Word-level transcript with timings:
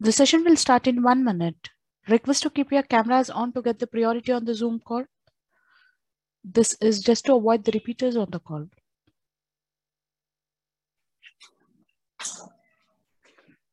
The 0.00 0.12
session 0.12 0.44
will 0.44 0.54
start 0.54 0.86
in 0.86 1.02
one 1.02 1.24
minute. 1.24 1.70
Request 2.08 2.44
to 2.44 2.50
keep 2.50 2.70
your 2.70 2.84
cameras 2.84 3.30
on 3.30 3.52
to 3.52 3.60
get 3.60 3.80
the 3.80 3.86
priority 3.88 4.30
on 4.30 4.44
the 4.44 4.54
Zoom 4.54 4.78
call. 4.78 5.04
This 6.44 6.76
is 6.80 7.00
just 7.00 7.26
to 7.26 7.34
avoid 7.34 7.64
the 7.64 7.72
repeaters 7.72 8.16
on 8.16 8.28
the 8.30 8.38
call. 8.38 8.68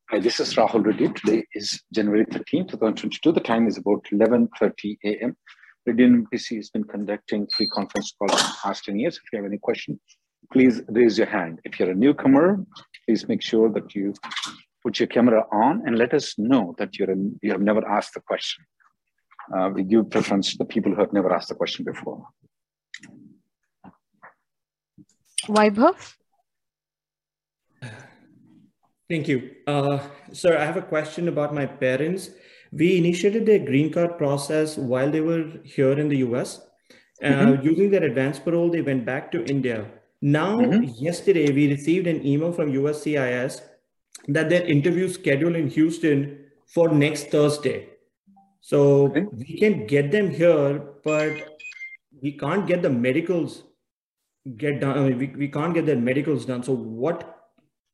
Hi, 0.09 0.19
this 0.19 0.39
is 0.39 0.55
Rahul 0.55 0.83
Reddy. 0.83 1.09
Today 1.09 1.45
is 1.53 1.83
January 1.93 2.25
13, 2.31 2.69
2022. 2.69 3.31
The 3.31 3.39
time 3.39 3.67
is 3.67 3.77
about 3.77 4.03
11.30 4.11 4.97
a.m. 5.05 5.37
Reddy 5.85 6.07
PC 6.33 6.55
has 6.55 6.71
been 6.71 6.85
conducting 6.85 7.47
free 7.55 7.67
conference 7.67 8.15
calls 8.17 8.31
for 8.31 8.47
the 8.47 8.55
past 8.63 8.85
10 8.85 8.97
years. 8.97 9.17
If 9.17 9.31
you 9.31 9.37
have 9.37 9.45
any 9.45 9.59
questions, 9.59 9.99
please 10.51 10.81
raise 10.89 11.19
your 11.19 11.27
hand. 11.27 11.59
If 11.65 11.79
you're 11.79 11.91
a 11.91 11.95
newcomer, 11.95 12.65
please 13.05 13.27
make 13.27 13.43
sure 13.43 13.69
that 13.69 13.93
you 13.93 14.15
put 14.85 14.99
your 14.99 15.07
camera 15.07 15.43
on 15.51 15.81
and 15.85 15.97
let 15.97 16.13
us 16.13 16.37
know 16.37 16.75
that 16.77 16.97
you're 16.97 17.09
in, 17.09 17.39
you 17.41 17.51
have 17.51 17.61
never 17.69 17.83
asked 17.97 18.13
the 18.13 18.21
question. 18.21 18.63
Uh, 19.53 19.69
we 19.73 19.83
give 19.83 20.09
preference 20.11 20.51
to 20.51 20.57
the 20.59 20.65
people 20.73 20.91
who 20.93 20.99
have 20.99 21.13
never 21.13 21.33
asked 21.33 21.49
the 21.49 21.55
question 21.55 21.83
before. 21.83 22.19
Vaibhav? 25.47 26.13
Thank 29.09 29.27
you. 29.27 29.51
Uh, 29.65 29.99
sir, 30.31 30.57
I 30.57 30.65
have 30.65 30.77
a 30.77 30.87
question 30.93 31.27
about 31.27 31.53
my 31.53 31.65
parents. 31.65 32.29
We 32.71 32.97
initiated 32.97 33.45
their 33.45 33.59
green 33.59 33.91
card 33.91 34.17
process 34.17 34.77
while 34.77 35.09
they 35.11 35.21
were 35.21 35.45
here 35.63 35.97
in 36.03 36.09
the 36.09 36.17
US. 36.27 36.61
Uh, 37.23 37.27
mm-hmm. 37.27 37.67
Using 37.71 37.91
their 37.91 38.03
advance 38.03 38.39
parole, 38.39 38.69
they 38.69 38.81
went 38.81 39.05
back 39.05 39.31
to 39.31 39.45
India. 39.45 39.85
Now, 40.21 40.57
mm-hmm. 40.57 40.83
yesterday, 41.09 41.51
we 41.51 41.71
received 41.71 42.07
an 42.07 42.25
email 42.25 42.51
from 42.51 42.71
USCIS 42.71 43.61
that 44.27 44.49
their 44.49 44.63
interview 44.63 45.09
scheduled 45.09 45.55
in 45.55 45.69
Houston 45.69 46.45
for 46.65 46.89
next 46.89 47.27
Thursday. 47.27 47.89
So 48.61 49.07
okay. 49.07 49.25
we 49.31 49.57
can 49.59 49.85
get 49.85 50.11
them 50.11 50.29
here, 50.29 50.79
but 51.03 51.59
we 52.21 52.31
can't 52.31 52.65
get 52.65 52.81
the 52.81 52.89
medicals 52.89 53.63
get 54.57 54.79
done. 54.79 54.97
I 54.97 55.09
mean, 55.09 55.17
we, 55.17 55.27
we 55.27 55.47
can't 55.47 55.73
get 55.73 55.85
their 55.85 55.95
medicals 55.95 56.45
done. 56.45 56.63
So 56.63 56.73
what 56.73 57.35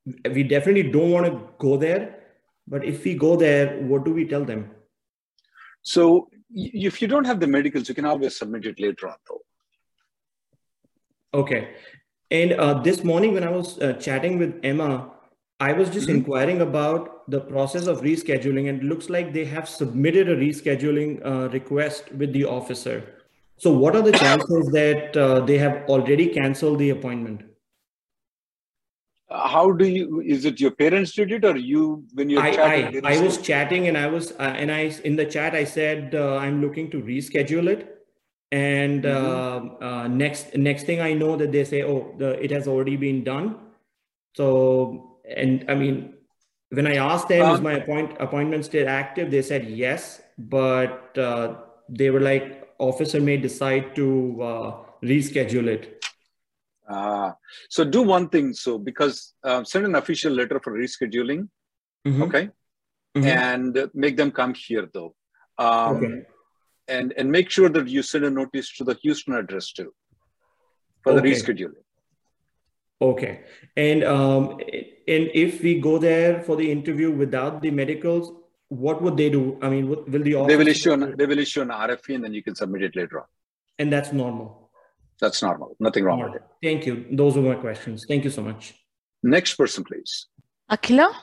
we 0.06 0.44
definitely 0.44 0.92
don't 0.92 1.12
want 1.12 1.26
to 1.26 1.50
go 1.58 1.78
there. 1.78 2.20
But 2.68 2.86
if 2.86 3.04
we 3.04 3.16
go 3.16 3.36
there, 3.36 3.82
what 3.82 4.06
do 4.06 4.14
we 4.14 4.26
tell 4.26 4.46
them? 4.46 4.72
So 5.82 6.30
if 6.54 7.02
you 7.02 7.08
don't 7.08 7.26
have 7.26 7.40
the 7.40 7.48
medicals, 7.48 7.90
you 7.90 7.96
can 7.96 8.06
always 8.06 8.38
submit 8.38 8.66
it 8.66 8.80
later 8.80 9.10
on, 9.10 9.16
though. 9.28 9.42
Okay. 11.34 11.76
And 12.30 12.54
uh, 12.54 12.82
this 12.82 13.04
morning, 13.04 13.34
when 13.34 13.44
I 13.44 13.50
was 13.50 13.80
uh, 13.80 13.94
chatting 13.94 14.38
with 14.38 14.60
Emma, 14.64 15.12
I 15.62 15.74
was 15.74 15.92
just 15.92 16.08
mm-hmm. 16.08 16.18
inquiring 16.18 16.62
about 16.62 17.30
the 17.30 17.40
process 17.40 17.86
of 17.86 18.02
rescheduling, 18.02 18.68
and 18.68 18.82
it 18.82 18.84
looks 18.84 19.12
like 19.12 19.32
they 19.32 19.46
have 19.46 19.70
submitted 19.70 20.28
a 20.28 20.36
rescheduling 20.36 21.24
uh, 21.24 21.50
request 21.50 22.12
with 22.14 22.34
the 22.34 22.46
officer. 22.46 23.04
So, 23.58 23.72
what 23.72 23.96
are 23.96 24.02
the 24.02 24.12
chances 24.12 24.72
that 24.80 25.16
uh, 25.16 25.42
they 25.42 25.60
have 25.60 25.84
already 25.88 26.30
canceled 26.30 26.80
the 26.80 26.90
appointment? 26.90 27.44
Uh, 29.30 29.48
how 29.48 29.72
do 29.72 29.88
you? 29.88 30.22
Is 30.22 30.46
it 30.46 30.60
your 30.60 30.72
parents 30.72 31.12
did 31.12 31.32
it, 31.32 31.46
or 31.46 31.56
you 31.56 32.06
when 32.16 32.32
you're 32.32 32.42
I, 32.42 32.56
chatting? 32.56 33.06
I, 33.06 33.18
I 33.18 33.22
was 33.22 33.38
chatting, 33.38 33.88
and 33.88 33.96
I 33.96 34.08
was 34.08 34.32
uh, 34.32 34.56
and 34.64 34.72
I 34.72 34.92
in 35.04 35.16
the 35.16 35.26
chat 35.26 35.54
I 35.54 35.64
said 35.64 36.16
uh, 36.16 36.38
I'm 36.38 36.60
looking 36.60 36.90
to 36.90 37.04
reschedule 37.04 37.70
it, 37.70 38.02
and 38.52 39.04
mm-hmm. 39.04 39.84
Uh, 39.84 40.08
next 40.08 40.58
next 40.58 40.90
thing 40.90 41.02
I 41.02 41.14
know 41.14 41.38
that 41.38 41.52
they 41.52 41.64
say, 41.66 41.84
oh, 41.84 42.16
the 42.18 42.44
it 42.44 42.50
has 42.50 42.68
already 42.68 42.96
been 42.96 43.24
done. 43.24 43.58
So 44.34 45.11
and 45.36 45.66
I 45.68 45.76
mean, 45.76 46.14
when 46.70 46.88
I 46.88 46.96
asked 46.96 47.28
them, 47.28 47.46
um, 47.46 47.56
is 47.56 47.62
my 47.62 47.74
appoint, 47.74 48.16
appointment 48.20 48.66
still 48.66 48.88
active? 48.88 49.30
They 49.30 49.42
said 49.42 49.70
yes, 49.70 50.22
but 50.38 51.18
uh, 51.18 51.56
they 51.90 52.10
were 52.10 52.22
like, 52.22 52.74
officer 52.80 53.20
may 53.20 53.38
decide 53.38 53.96
to 53.96 54.42
uh, 54.42 54.76
reschedule 55.04 55.68
it. 55.68 56.04
Uh, 56.88 57.32
so 57.70 57.84
do 57.84 58.02
one 58.02 58.30
thing. 58.30 58.54
So 58.54 58.78
because 58.78 59.34
uh, 59.44 59.64
send 59.64 59.86
an 59.86 59.96
official 59.96 60.34
letter 60.34 60.60
for 60.64 60.74
rescheduling, 60.78 61.48
mm-hmm. 62.06 62.24
okay, 62.24 62.50
mm-hmm. 63.16 63.26
and 63.26 63.90
make 63.94 64.18
them 64.18 64.32
come 64.32 64.54
here 64.54 64.90
though. 64.94 65.16
Um, 65.58 65.96
okay. 65.98 66.22
And 66.88 67.14
and 67.16 67.32
make 67.32 67.50
sure 67.50 67.70
that 67.70 67.88
you 67.88 68.02
send 68.02 68.26
a 68.26 68.30
notice 68.30 68.76
to 68.78 68.84
the 68.84 68.96
Houston 69.04 69.36
address 69.36 69.72
too 69.72 69.94
for 71.04 71.14
okay. 71.14 71.22
the 71.22 71.36
rescheduling. 71.36 71.84
Okay. 73.02 73.42
And 73.76 74.04
um, 74.04 74.60
and 75.08 75.30
if 75.34 75.62
we 75.62 75.80
go 75.80 75.98
there 75.98 76.42
for 76.44 76.56
the 76.56 76.72
interview 76.72 77.12
without 77.12 77.62
the 77.62 77.72
medicals, 77.72 78.32
what 78.70 79.02
would 79.02 79.18
they 79.18 79.30
do? 79.30 79.58
I 79.62 79.70
mean, 79.70 79.90
will 79.90 80.04
the 80.06 80.46
they 80.48 80.56
will 80.56 80.68
issue 80.68 80.94
an, 80.94 81.16
they 81.18 81.26
will 81.26 81.40
issue 81.40 81.62
an 81.62 81.70
RFE 81.70 82.16
and 82.16 82.24
then 82.24 82.34
you 82.34 82.44
can 82.44 82.56
submit 82.56 82.84
it 82.84 82.96
later 82.96 83.20
on. 83.20 83.26
And 83.80 83.92
that's 83.92 84.14
normal. 84.14 84.70
That's 85.20 85.42
normal. 85.42 85.76
Nothing 85.80 86.04
wrong 86.04 86.24
with 86.24 86.36
it. 86.36 86.44
Thank 86.64 86.86
you. 86.86 87.06
Those 87.12 87.36
were 87.36 87.42
my 87.42 87.56
questions. 87.56 88.06
Thank 88.08 88.24
you 88.24 88.30
so 88.30 88.42
much. 88.42 88.74
Next 89.24 89.56
person, 89.56 89.84
please. 89.84 90.28
Akila. 90.70 91.14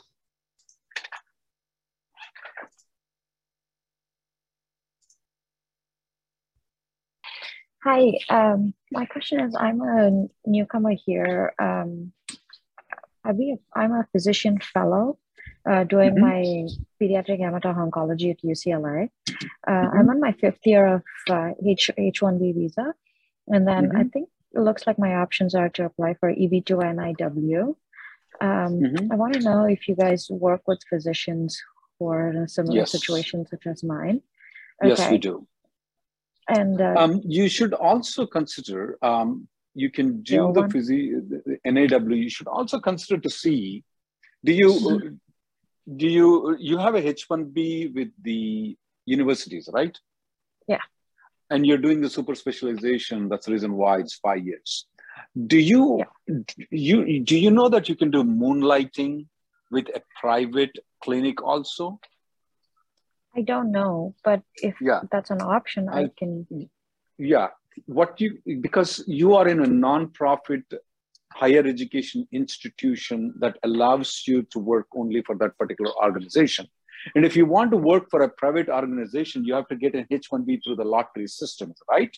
Hi, 7.90 8.18
um, 8.28 8.74
my 8.92 9.06
question 9.06 9.40
is 9.40 9.54
I'm 9.58 9.80
a 9.80 10.26
newcomer 10.44 10.92
here. 10.92 11.54
Um, 11.58 12.12
I 13.24 13.32
be 13.32 13.52
a, 13.52 13.78
I'm 13.80 13.92
a 13.92 14.06
physician 14.12 14.58
fellow 14.60 15.16
uh, 15.66 15.84
doing 15.84 16.14
mm-hmm. 16.14 16.20
my 16.20 16.68
pediatric 17.00 17.40
hemato-oncology 17.40 18.32
at 18.32 18.42
UCLA. 18.42 19.08
Uh, 19.66 19.70
mm-hmm. 19.70 19.98
I'm 19.98 20.10
on 20.10 20.20
my 20.20 20.32
fifth 20.32 20.60
year 20.66 20.96
of 20.96 21.02
uh, 21.30 21.52
H- 21.66 21.90
H1B 21.98 22.56
visa. 22.56 22.92
And 23.46 23.66
then 23.66 23.88
mm-hmm. 23.88 23.96
I 23.96 24.04
think 24.04 24.28
it 24.52 24.60
looks 24.60 24.86
like 24.86 24.98
my 24.98 25.14
options 25.14 25.54
are 25.54 25.70
to 25.70 25.86
apply 25.86 26.12
for 26.20 26.30
EB2 26.30 26.66
NIW. 26.66 27.68
Um, 28.42 28.80
mm-hmm. 28.82 29.10
I 29.10 29.14
want 29.14 29.32
to 29.32 29.40
know 29.40 29.64
if 29.64 29.88
you 29.88 29.94
guys 29.94 30.28
work 30.28 30.60
with 30.68 30.82
physicians 30.90 31.58
who 31.98 32.08
are 32.08 32.28
in 32.28 32.36
a 32.36 32.48
similar 32.48 32.80
yes. 32.80 32.92
situation 32.92 33.46
such 33.46 33.66
as 33.66 33.82
mine. 33.82 34.20
Okay. 34.84 34.90
Yes, 34.90 35.10
we 35.10 35.16
do. 35.16 35.46
And 36.48 36.80
uh, 36.80 36.94
um, 36.96 37.20
you 37.24 37.48
should 37.48 37.74
also 37.74 38.26
consider 38.26 38.98
um, 39.02 39.48
you 39.74 39.90
can 39.90 40.22
do 40.22 40.52
the, 40.52 40.62
phys- 40.62 41.28
the 41.28 41.58
NIW. 41.66 42.22
You 42.22 42.30
should 42.30 42.48
also 42.48 42.80
consider 42.80 43.20
to 43.20 43.30
see 43.30 43.84
do 44.44 44.52
you 44.52 45.18
do 45.96 46.06
you 46.06 46.56
you 46.58 46.78
have 46.78 46.94
a 46.94 47.02
H1B 47.02 47.94
with 47.94 48.10
the 48.22 48.76
universities, 49.04 49.68
right? 49.72 49.96
Yeah. 50.66 50.80
And 51.50 51.66
you're 51.66 51.78
doing 51.78 52.00
the 52.00 52.10
super 52.10 52.34
specialization. 52.34 53.28
That's 53.28 53.46
the 53.46 53.52
reason 53.52 53.72
why 53.72 53.98
it's 53.98 54.14
five 54.14 54.44
years. 54.44 54.86
Do 55.46 55.58
you 55.58 56.04
yeah. 56.26 56.34
you 56.70 57.20
do 57.24 57.38
you 57.38 57.50
know 57.50 57.68
that 57.68 57.88
you 57.88 57.96
can 57.96 58.10
do 58.10 58.22
moonlighting 58.22 59.26
with 59.70 59.88
a 59.94 60.02
private 60.20 60.78
clinic 61.02 61.42
also? 61.42 61.98
I 63.36 63.42
don't 63.42 63.70
know, 63.70 64.14
but 64.24 64.42
if 64.56 64.74
yeah. 64.80 65.00
that's 65.12 65.30
an 65.30 65.40
option, 65.42 65.88
I, 65.88 66.04
I 66.04 66.10
can. 66.16 66.46
Yeah, 67.18 67.48
what 67.86 68.20
you 68.20 68.38
because 68.60 69.04
you 69.06 69.34
are 69.34 69.48
in 69.48 69.60
a 69.60 69.66
non-profit 69.66 70.62
higher 71.32 71.64
education 71.66 72.26
institution 72.32 73.34
that 73.38 73.58
allows 73.62 74.22
you 74.26 74.42
to 74.50 74.58
work 74.58 74.86
only 74.96 75.22
for 75.22 75.36
that 75.36 75.56
particular 75.58 75.92
organization. 76.02 76.66
And 77.14 77.24
if 77.24 77.36
you 77.36 77.46
want 77.46 77.70
to 77.70 77.76
work 77.76 78.10
for 78.10 78.22
a 78.22 78.28
private 78.28 78.68
organization, 78.68 79.44
you 79.44 79.54
have 79.54 79.68
to 79.68 79.76
get 79.76 79.94
an 79.94 80.06
H-1B 80.10 80.64
through 80.64 80.76
the 80.76 80.84
lottery 80.84 81.28
system, 81.28 81.72
right? 81.88 82.16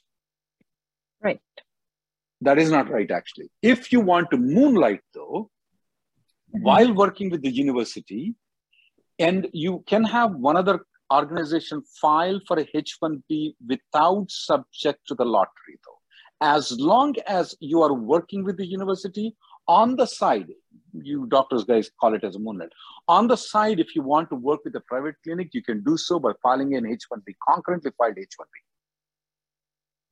Right. 1.23 1.41
That 2.41 2.59
is 2.59 2.71
not 2.71 2.89
right, 2.89 3.11
actually. 3.11 3.51
If 3.61 3.93
you 3.93 4.01
want 4.01 4.31
to 4.31 4.39
moonlight, 4.39 5.03
though, 5.13 5.51
mm-hmm. 6.55 6.63
while 6.63 6.95
working 6.95 7.29
with 7.31 7.43
the 7.43 7.51
university, 7.51 8.35
and 9.19 9.49
you 9.53 9.85
can 9.87 10.05
have 10.05 10.35
one 10.35 10.57
other 10.57 10.81
organization 11.13 11.83
file 12.01 12.41
for 12.47 12.59
a 12.59 12.67
H-1B 12.75 13.55
without 13.67 14.31
subject 14.31 15.01
to 15.09 15.15
the 15.15 15.25
lottery, 15.25 15.79
though 15.85 16.01
as 16.41 16.73
long 16.79 17.15
as 17.27 17.55
you 17.61 17.83
are 17.83 17.93
working 17.93 18.45
with 18.45 18.57
the 18.57 18.67
university 18.67 19.37
on 19.69 19.95
the 19.97 20.07
side, 20.07 20.49
you 20.93 21.27
doctors 21.27 21.65
guys 21.65 21.91
call 22.01 22.15
it 22.15 22.25
as 22.25 22.35
a 22.35 22.39
moonlight. 22.39 22.71
On 23.09 23.29
the 23.29 23.37
side, 23.37 23.79
if 23.79 23.95
you 23.95 24.03
want 24.03 24.29
to 24.31 24.37
work 24.37 24.61
with 24.65 24.75
a 24.75 24.81
private 24.81 25.15
clinic, 25.23 25.51
you 25.53 25.63
can 25.63 25.85
do 25.85 25.97
so 25.97 26.19
by 26.19 26.33
filing 26.43 26.75
an 26.75 26.85
H1B, 26.85 27.35
concurrently 27.49 27.93
filed 27.97 28.17
H1B. 28.17 28.47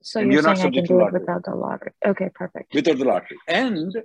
So 0.02 0.20
and 0.20 0.32
you're, 0.32 0.42
you're 0.42 0.54
saying 0.54 0.68
I 0.68 0.70
can 0.70 0.84
do 0.84 1.00
it 1.00 1.12
without 1.12 1.44
the 1.44 1.54
lottery. 1.54 1.92
Okay, 2.06 2.28
perfect. 2.34 2.72
Without 2.72 2.98
the 2.98 3.04
lottery. 3.04 3.38
And 3.48 3.96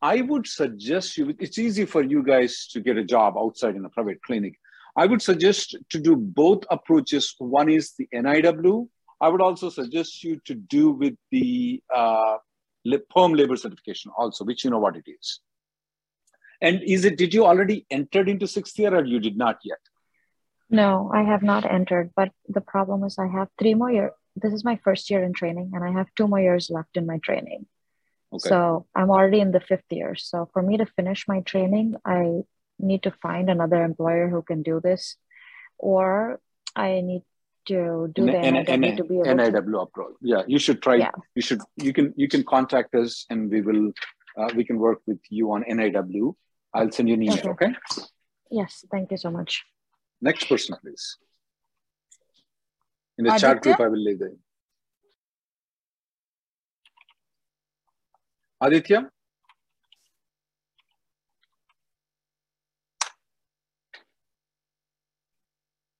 I 0.00 0.22
would 0.22 0.46
suggest 0.46 1.18
you, 1.18 1.34
it's 1.38 1.58
easy 1.58 1.84
for 1.84 2.02
you 2.02 2.22
guys 2.22 2.68
to 2.72 2.80
get 2.80 2.96
a 2.96 3.04
job 3.04 3.34
outside 3.36 3.76
in 3.76 3.84
a 3.84 3.90
private 3.90 4.22
clinic. 4.22 4.58
I 4.96 5.06
would 5.06 5.22
suggest 5.22 5.76
to 5.90 5.98
do 6.00 6.16
both 6.16 6.64
approaches. 6.70 7.34
One 7.38 7.70
is 7.70 7.94
the 7.98 8.08
NIW, 8.12 8.88
I 9.22 9.28
would 9.28 9.40
also 9.40 9.70
suggest 9.70 10.24
you 10.24 10.40
to 10.46 10.54
do 10.54 10.90
with 10.90 11.14
the 11.30 11.80
uh, 11.94 12.38
perm 13.14 13.34
labor 13.34 13.56
certification 13.56 14.10
also, 14.18 14.44
which 14.44 14.64
you 14.64 14.70
know 14.70 14.80
what 14.80 14.96
it 14.96 15.04
is. 15.06 15.38
And 16.60 16.82
is 16.82 17.04
it, 17.04 17.16
did 17.18 17.32
you 17.32 17.46
already 17.46 17.86
entered 17.88 18.28
into 18.28 18.48
sixth 18.48 18.76
year 18.80 18.92
or 18.92 19.04
you 19.04 19.20
did 19.20 19.38
not 19.38 19.58
yet? 19.64 19.78
No, 20.68 21.08
I 21.14 21.22
have 21.22 21.44
not 21.44 21.64
entered, 21.64 22.10
but 22.16 22.32
the 22.48 22.60
problem 22.60 23.04
is 23.04 23.16
I 23.16 23.28
have 23.28 23.48
three 23.58 23.74
more 23.74 23.92
years. 23.92 24.10
This 24.34 24.52
is 24.52 24.64
my 24.64 24.80
first 24.82 25.08
year 25.08 25.22
in 25.22 25.32
training 25.32 25.70
and 25.72 25.84
I 25.84 25.92
have 25.92 26.08
two 26.16 26.26
more 26.26 26.40
years 26.40 26.68
left 26.68 26.96
in 26.96 27.06
my 27.06 27.18
training. 27.18 27.66
Okay. 28.32 28.48
So 28.48 28.86
I'm 28.94 29.10
already 29.10 29.38
in 29.38 29.52
the 29.52 29.60
fifth 29.60 29.90
year. 29.90 30.16
So 30.16 30.48
for 30.52 30.62
me 30.62 30.78
to 30.78 30.86
finish 30.86 31.28
my 31.28 31.40
training, 31.40 31.94
I 32.04 32.42
need 32.82 33.02
to 33.04 33.12
find 33.22 33.48
another 33.48 33.82
employer 33.84 34.28
who 34.28 34.42
can 34.42 34.62
do 34.62 34.80
this, 34.80 35.16
or 35.78 36.40
I 36.76 37.00
need 37.00 37.22
to 37.66 38.10
do 38.14 38.26
the 38.26 38.38
N- 38.38 38.66
NIW 38.66 38.68
N- 38.68 38.96
to 38.96 39.04
be 39.04 39.20
able 39.20 39.26
NIW 39.26 39.72
to... 39.72 39.78
approach. 39.78 40.14
Yeah, 40.20 40.42
you 40.46 40.58
should 40.58 40.82
try. 40.82 40.96
Yeah. 40.96 41.10
You 41.34 41.42
should. 41.42 41.60
You 41.76 41.92
can. 41.92 42.12
You 42.16 42.28
can 42.28 42.44
contact 42.44 42.94
us, 42.94 43.24
and 43.30 43.50
we 43.50 43.60
will. 43.60 43.92
Uh, 44.36 44.48
we 44.56 44.64
can 44.64 44.78
work 44.78 45.00
with 45.06 45.20
you 45.28 45.52
on 45.52 45.62
NIW. 45.64 46.34
I'll 46.74 46.90
send 46.90 47.08
you 47.08 47.14
an 47.14 47.22
email. 47.22 47.38
Okay. 47.38 47.66
okay? 47.66 47.74
Yes. 48.50 48.84
Thank 48.90 49.10
you 49.10 49.16
so 49.16 49.30
much. 49.30 49.62
Next 50.20 50.48
person, 50.48 50.76
please. 50.80 51.18
In 53.18 53.24
the 53.24 53.30
Aditya? 53.30 53.48
chat 53.48 53.62
group, 53.62 53.80
I 53.80 53.88
will 53.88 53.98
leave 53.98 54.18
the. 54.18 54.36
Aditya. 58.60 59.10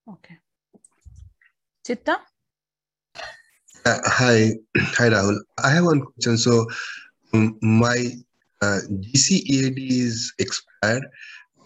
Okay. 0.08 0.36
Chitta? 1.86 2.18
Uh, 3.84 3.98
hi, 4.04 4.52
hi 4.76 5.08
Rahul. 5.08 5.38
I 5.62 5.70
have 5.70 5.84
one 5.84 6.02
question. 6.02 6.38
So 6.38 6.66
um, 7.32 7.58
my 7.62 8.10
uh, 8.60 8.80
GCEAD 8.90 9.78
is 9.78 10.32
expired. 10.38 11.04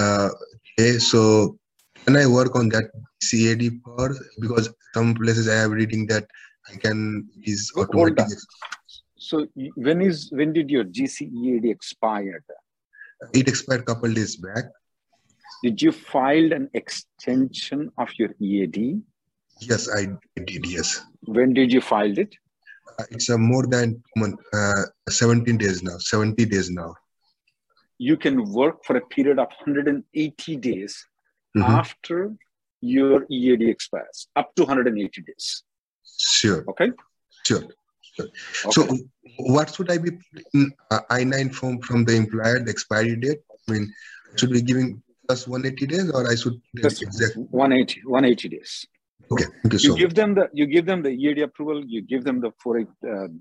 Uh, 0.00 0.30
okay, 0.78 0.98
so 0.98 1.58
can 2.04 2.16
I 2.16 2.26
work 2.26 2.56
on 2.56 2.68
that 2.70 2.90
GCEAD 3.22 3.80
for 3.84 4.14
because 4.40 4.70
some 4.94 5.14
places 5.14 5.48
I 5.48 5.54
have 5.56 5.70
reading 5.70 6.06
that 6.08 6.26
I 6.72 6.76
can 6.76 7.28
is 7.44 7.72
automatic. 7.76 8.26
So 9.18 9.46
when 9.76 10.00
is 10.00 10.30
when 10.30 10.52
did 10.52 10.70
your 10.70 10.84
GCEAD 10.84 11.70
expire? 11.70 12.44
It 13.32 13.48
expired 13.48 13.86
couple 13.86 14.12
days 14.12 14.36
back. 14.36 14.64
Did 15.62 15.80
you 15.80 15.92
file 15.92 16.52
an 16.52 16.68
extension 16.74 17.90
of 17.98 18.08
your 18.18 18.30
EAD? 18.40 19.02
Yes, 19.60 19.88
I 19.90 20.06
did. 20.44 20.66
Yes. 20.66 21.02
When 21.24 21.54
did 21.54 21.72
you 21.72 21.80
file 21.80 22.18
it? 22.18 22.34
Uh, 22.98 23.04
it's 23.10 23.28
a 23.30 23.38
more 23.38 23.66
than 23.66 24.02
month, 24.16 24.38
uh, 24.52 24.84
17 25.08 25.56
days 25.58 25.82
now, 25.82 25.98
70 25.98 26.44
days 26.46 26.70
now. 26.70 26.94
You 27.98 28.16
can 28.16 28.52
work 28.52 28.84
for 28.84 28.96
a 28.96 29.00
period 29.00 29.38
of 29.38 29.48
180 29.48 30.56
days 30.56 31.04
mm-hmm. 31.56 31.70
after 31.70 32.34
your 32.80 33.26
EAD 33.30 33.62
expires, 33.62 34.28
up 34.36 34.54
to 34.56 34.64
180 34.64 35.22
days. 35.22 35.62
Sure. 36.18 36.64
Okay. 36.68 36.90
Sure. 37.44 37.62
sure. 38.02 38.26
Okay. 38.26 38.72
So, 38.72 38.98
what 39.38 39.74
should 39.74 39.90
I 39.90 39.98
be 39.98 40.10
in 40.54 40.72
uh, 40.90 41.00
I 41.10 41.24
9 41.24 41.50
form 41.50 41.80
from 41.80 42.04
the 42.04 42.14
employer, 42.14 42.60
the 42.60 42.70
expiry 42.70 43.16
date? 43.16 43.40
I 43.68 43.72
mean, 43.72 43.92
should 44.36 44.52
be 44.52 44.62
giving 44.62 45.02
plus 45.26 45.46
180 45.48 45.86
days 45.86 46.10
or 46.10 46.30
I 46.30 46.34
should 46.34 46.60
just 46.76 47.02
exact 47.02 47.36
180, 47.36 48.02
180 48.04 48.48
days. 48.48 48.86
Okay, 49.30 49.44
thank 49.62 49.82
you, 49.82 49.90
you 49.90 49.96
give 49.96 50.14
them 50.14 50.34
the 50.34 50.48
you 50.52 50.66
give 50.66 50.86
them 50.86 51.02
the 51.02 51.10
EAD 51.10 51.40
approval. 51.40 51.84
You 51.84 52.02
give 52.02 52.24
them 52.24 52.40
the 52.40 52.52
for 52.62 52.78
uh, 52.80 52.84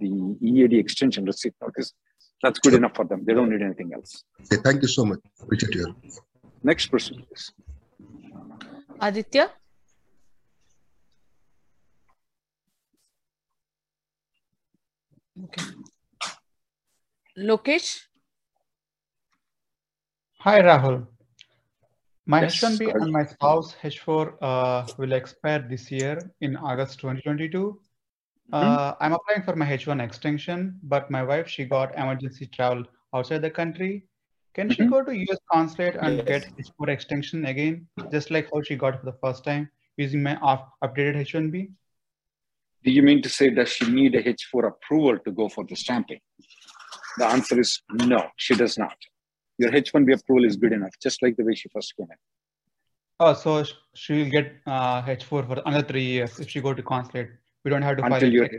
the 0.02 0.36
EAD 0.42 0.74
extension 0.74 1.26
receipt 1.26 1.54
notice. 1.62 1.94
That's 2.42 2.60
good 2.60 2.72
sure. 2.72 2.80
enough 2.80 2.96
for 2.96 3.06
them. 3.06 3.24
They 3.26 3.34
don't 3.34 3.50
need 3.50 3.62
anything 3.62 3.92
else. 3.94 4.24
Okay, 4.46 4.62
thank 4.62 4.82
you 4.82 4.88
so 4.88 5.06
much. 5.06 5.20
Appreciate 5.42 5.76
you. 5.76 5.96
Next 6.64 6.88
person, 6.88 7.24
please. 7.28 7.52
Aditya. 9.00 9.52
Okay. 15.44 15.64
Lokesh. 17.38 18.08
Hi, 20.40 20.62
Rahul. 20.62 21.08
My 22.28 22.42
yes, 22.42 22.60
H1B 22.60 22.96
and 22.96 23.12
my 23.12 23.24
spouse 23.24 23.76
H4 23.84 24.38
uh, 24.42 24.88
will 24.98 25.14
expire 25.14 25.60
this 25.70 25.92
year 25.92 26.20
in 26.42 26.58
August 26.58 27.00
2022. 27.00 27.80
Uh, 28.52 28.64
mm-hmm. 28.64 29.04
I'm 29.04 29.14
applying 29.14 29.44
for 29.44 29.56
my 29.56 29.66
H1 29.66 30.02
extension, 30.02 30.80
but 30.84 31.12
my 31.12 31.22
wife 31.22 31.48
she 31.48 31.66
got 31.66 31.96
emergency 31.96 32.48
travel 32.48 32.84
outside 33.14 33.44
the 33.44 33.52
country. 33.52 34.08
Can 34.56 34.70
mm-hmm. 34.70 34.84
she 34.84 34.90
go 34.90 35.04
to 35.04 35.16
US 35.16 35.38
consulate 35.52 35.98
and 36.02 36.18
yes. 36.18 36.26
get 36.26 36.58
H4 36.58 36.90
extension 36.90 37.46
again, 37.46 37.88
just 38.12 38.32
like 38.32 38.50
how 38.52 38.64
she 38.64 38.76
got 38.76 39.00
for 39.00 39.06
the 39.06 39.18
first 39.24 39.44
time 39.44 39.70
using 39.98 40.24
my 40.24 40.36
off- 40.38 40.70
updated 40.84 41.18
H1B? 41.18 41.70
Do 42.84 42.92
you 42.92 43.04
mean 43.04 43.22
to 43.22 43.30
say 43.30 43.52
does 43.52 43.70
she 43.70 43.92
need 43.92 44.16
a 44.16 44.24
H4 44.24 44.68
approval 44.68 45.20
to 45.20 45.32
go 45.32 45.48
for 45.48 45.64
the 45.64 45.76
stamping? 45.76 46.22
The 47.20 47.26
answer 47.26 47.60
is 47.60 47.82
no, 47.92 48.30
she 48.38 48.56
does 48.56 48.80
not 48.80 48.98
your 49.58 49.72
H1B 49.72 50.20
approval 50.20 50.46
is 50.46 50.58
good 50.58 50.74
enough, 50.74 50.94
just 51.02 51.22
like 51.22 51.36
the 51.38 51.44
way 51.44 51.56
she 51.56 51.70
first 51.70 51.96
came 51.96 52.08
in. 52.10 52.18
Oh, 53.20 53.34
so 53.34 53.64
she 53.94 54.24
will 54.24 54.30
get 54.30 54.56
uh, 54.68 55.02
H4 55.04 55.48
for 55.48 55.62
another 55.66 55.88
three 55.88 56.04
years 56.04 56.40
if 56.40 56.50
she 56.50 56.62
go 56.62 56.74
to 56.74 56.84
consulate. 56.84 57.30
We 57.64 57.72
don't 57.72 57.82
have 57.82 57.98
to 57.98 58.06
until 58.06 58.32
you 58.32 58.50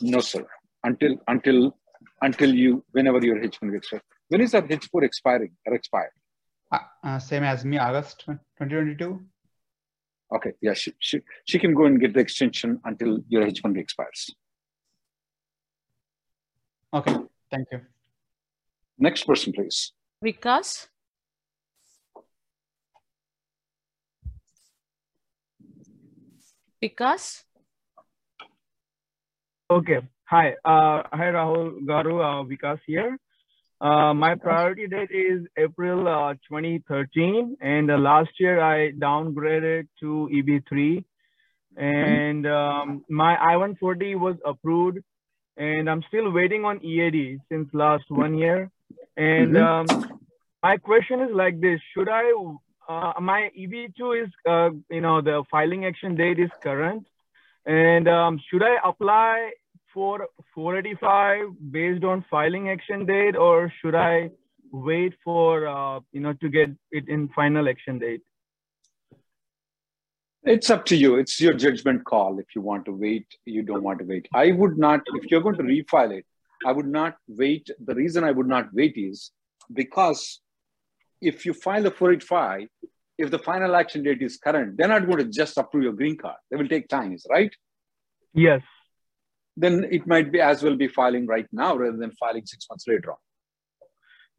no 0.00 0.20
sir 0.20 0.44
until 0.84 1.16
until 1.28 1.76
until 2.22 2.54
you 2.54 2.84
whenever 2.92 3.24
your 3.24 3.36
H1B 3.36 3.76
expires. 3.76 4.02
When 4.28 4.40
is 4.40 4.52
that 4.52 4.68
H4 4.68 5.04
expiring 5.04 5.52
or 5.66 5.74
expired? 5.74 6.10
Uh, 6.72 6.78
uh, 7.04 7.18
same 7.18 7.44
as 7.44 7.64
me, 7.64 7.78
August 7.78 8.20
2022. 8.26 9.24
Okay, 10.34 10.52
yeah, 10.60 10.74
she, 10.74 10.92
she, 10.98 11.20
she 11.46 11.58
can 11.58 11.74
go 11.74 11.86
and 11.86 11.98
get 11.98 12.12
the 12.12 12.20
extension 12.20 12.80
until 12.84 13.18
your 13.28 13.46
H1B 13.46 13.78
expires. 13.78 14.30
Okay, 16.92 17.16
thank 17.50 17.68
you. 17.72 17.80
Next 18.98 19.24
person, 19.24 19.52
please. 19.52 19.92
Vikas? 20.24 20.88
Vikas? 26.82 27.44
Okay. 29.70 30.00
Hi. 30.24 30.54
Uh, 30.64 31.02
hi, 31.12 31.30
Rahul 31.30 31.86
Garu. 31.86 32.18
Uh, 32.18 32.42
Vikas 32.50 32.80
here. 32.84 33.16
Uh, 33.80 34.12
my 34.12 34.34
priority 34.34 34.88
date 34.88 35.10
is 35.12 35.46
April 35.56 36.08
uh, 36.08 36.34
2013, 36.48 37.56
and 37.60 37.88
uh, 37.88 37.96
last 37.96 38.30
year 38.40 38.60
I 38.60 38.90
downgraded 38.90 39.86
to 40.00 40.28
EB3, 40.34 41.04
and 41.76 42.44
um, 42.44 43.04
my 43.08 43.36
I-140 43.36 44.18
was 44.18 44.34
approved, 44.44 44.98
and 45.56 45.88
I'm 45.88 46.02
still 46.08 46.32
waiting 46.32 46.64
on 46.64 46.84
EAD 46.84 47.38
since 47.48 47.68
last 47.72 48.02
one 48.08 48.36
year. 48.36 48.68
And 49.18 49.56
mm-hmm. 49.56 49.92
um, 49.92 50.20
my 50.62 50.76
question 50.76 51.20
is 51.20 51.30
like 51.34 51.60
this: 51.60 51.80
Should 51.92 52.08
I? 52.08 52.30
Uh, 52.88 53.12
my 53.20 53.50
EB2 53.58 54.24
is, 54.24 54.30
uh, 54.48 54.70
you 54.90 55.02
know, 55.02 55.20
the 55.20 55.42
filing 55.50 55.84
action 55.84 56.14
date 56.14 56.38
is 56.38 56.48
current, 56.62 57.06
and 57.66 58.08
um, 58.08 58.40
should 58.48 58.62
I 58.62 58.76
apply 58.82 59.50
for 59.92 60.28
485 60.54 61.48
based 61.70 62.04
on 62.04 62.24
filing 62.30 62.70
action 62.70 63.04
date, 63.04 63.36
or 63.36 63.72
should 63.82 63.94
I 63.96 64.30
wait 64.70 65.14
for 65.24 65.66
uh, 65.66 66.00
you 66.12 66.20
know 66.20 66.32
to 66.34 66.48
get 66.48 66.70
it 66.92 67.08
in 67.08 67.28
final 67.34 67.68
action 67.68 67.98
date? 67.98 68.22
It's 70.44 70.70
up 70.70 70.84
to 70.86 70.96
you. 70.96 71.16
It's 71.16 71.40
your 71.40 71.54
judgment 71.54 72.04
call. 72.04 72.38
If 72.38 72.46
you 72.54 72.62
want 72.62 72.84
to 72.84 72.92
wait, 72.92 73.26
you 73.44 73.62
don't 73.64 73.82
want 73.82 73.98
to 73.98 74.04
wait. 74.04 74.28
I 74.32 74.52
would 74.52 74.78
not. 74.78 75.00
If 75.14 75.28
you're 75.28 75.40
going 75.40 75.56
to 75.56 75.64
refile 75.64 76.16
it, 76.16 76.24
I 76.66 76.72
would 76.72 76.86
not 76.88 77.16
wait. 77.28 77.70
The 77.84 77.94
reason 77.94 78.24
I 78.24 78.30
would 78.32 78.48
not 78.48 78.72
wait 78.72 78.94
is 78.96 79.30
because 79.72 80.40
if 81.20 81.44
you 81.46 81.52
file 81.52 81.86
a 81.86 81.90
485, 81.90 82.68
if 83.18 83.30
the 83.30 83.38
final 83.38 83.74
action 83.74 84.02
date 84.02 84.22
is 84.22 84.36
current, 84.36 84.76
they're 84.76 84.88
not 84.88 85.06
going 85.06 85.18
to 85.18 85.24
just 85.24 85.56
approve 85.58 85.82
your 85.84 85.92
green 85.92 86.16
card. 86.16 86.36
They 86.50 86.56
will 86.56 86.68
take 86.68 86.88
times, 86.88 87.26
right? 87.28 87.52
Yes. 88.32 88.62
Then 89.56 89.84
it 89.90 90.06
might 90.06 90.30
be 90.30 90.40
as 90.40 90.62
well 90.62 90.76
be 90.76 90.86
filing 90.86 91.26
right 91.26 91.46
now 91.50 91.76
rather 91.76 91.96
than 91.96 92.12
filing 92.12 92.46
six 92.46 92.66
months 92.70 92.86
later 92.86 93.10
on. 93.12 93.16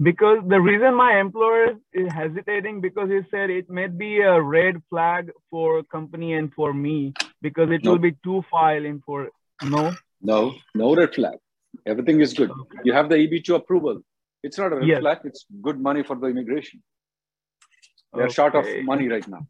Because 0.01 0.37
the 0.47 0.61
reason 0.61 0.95
my 0.95 1.19
employer 1.19 1.73
is 1.91 2.07
hesitating 2.13 2.79
because 2.79 3.09
he 3.09 3.19
said 3.29 3.49
it 3.49 3.69
may 3.69 3.87
be 3.87 4.21
a 4.21 4.41
red 4.41 4.81
flag 4.89 5.29
for 5.49 5.83
company 5.83 6.33
and 6.35 6.53
for 6.53 6.73
me 6.73 7.13
because 7.41 7.69
it 7.69 7.83
No. 7.83 7.91
will 7.91 7.99
be 7.99 8.15
two 8.23 8.45
filing 8.49 9.01
for 9.05 9.29
no. 9.61 9.91
No, 10.21 10.55
no 10.73 10.95
red 10.95 11.13
flag. 11.13 11.37
Everything 11.85 12.19
is 12.21 12.33
good. 12.33 12.51
Okay. 12.51 12.79
You 12.83 12.93
have 12.93 13.09
the 13.09 13.15
EB2 13.15 13.55
approval. 13.55 14.01
It's 14.43 14.57
not 14.57 14.73
a 14.73 14.77
red 14.77 14.87
Yes. 14.87 14.99
flag. 15.01 15.19
It's 15.23 15.45
good 15.61 15.79
money 15.79 16.03
for 16.03 16.15
the 16.15 16.27
immigration. 16.27 16.81
They're 18.13 18.29
short 18.29 18.55
of 18.55 18.65
money 18.83 19.07
right 19.07 19.27
now. 19.27 19.47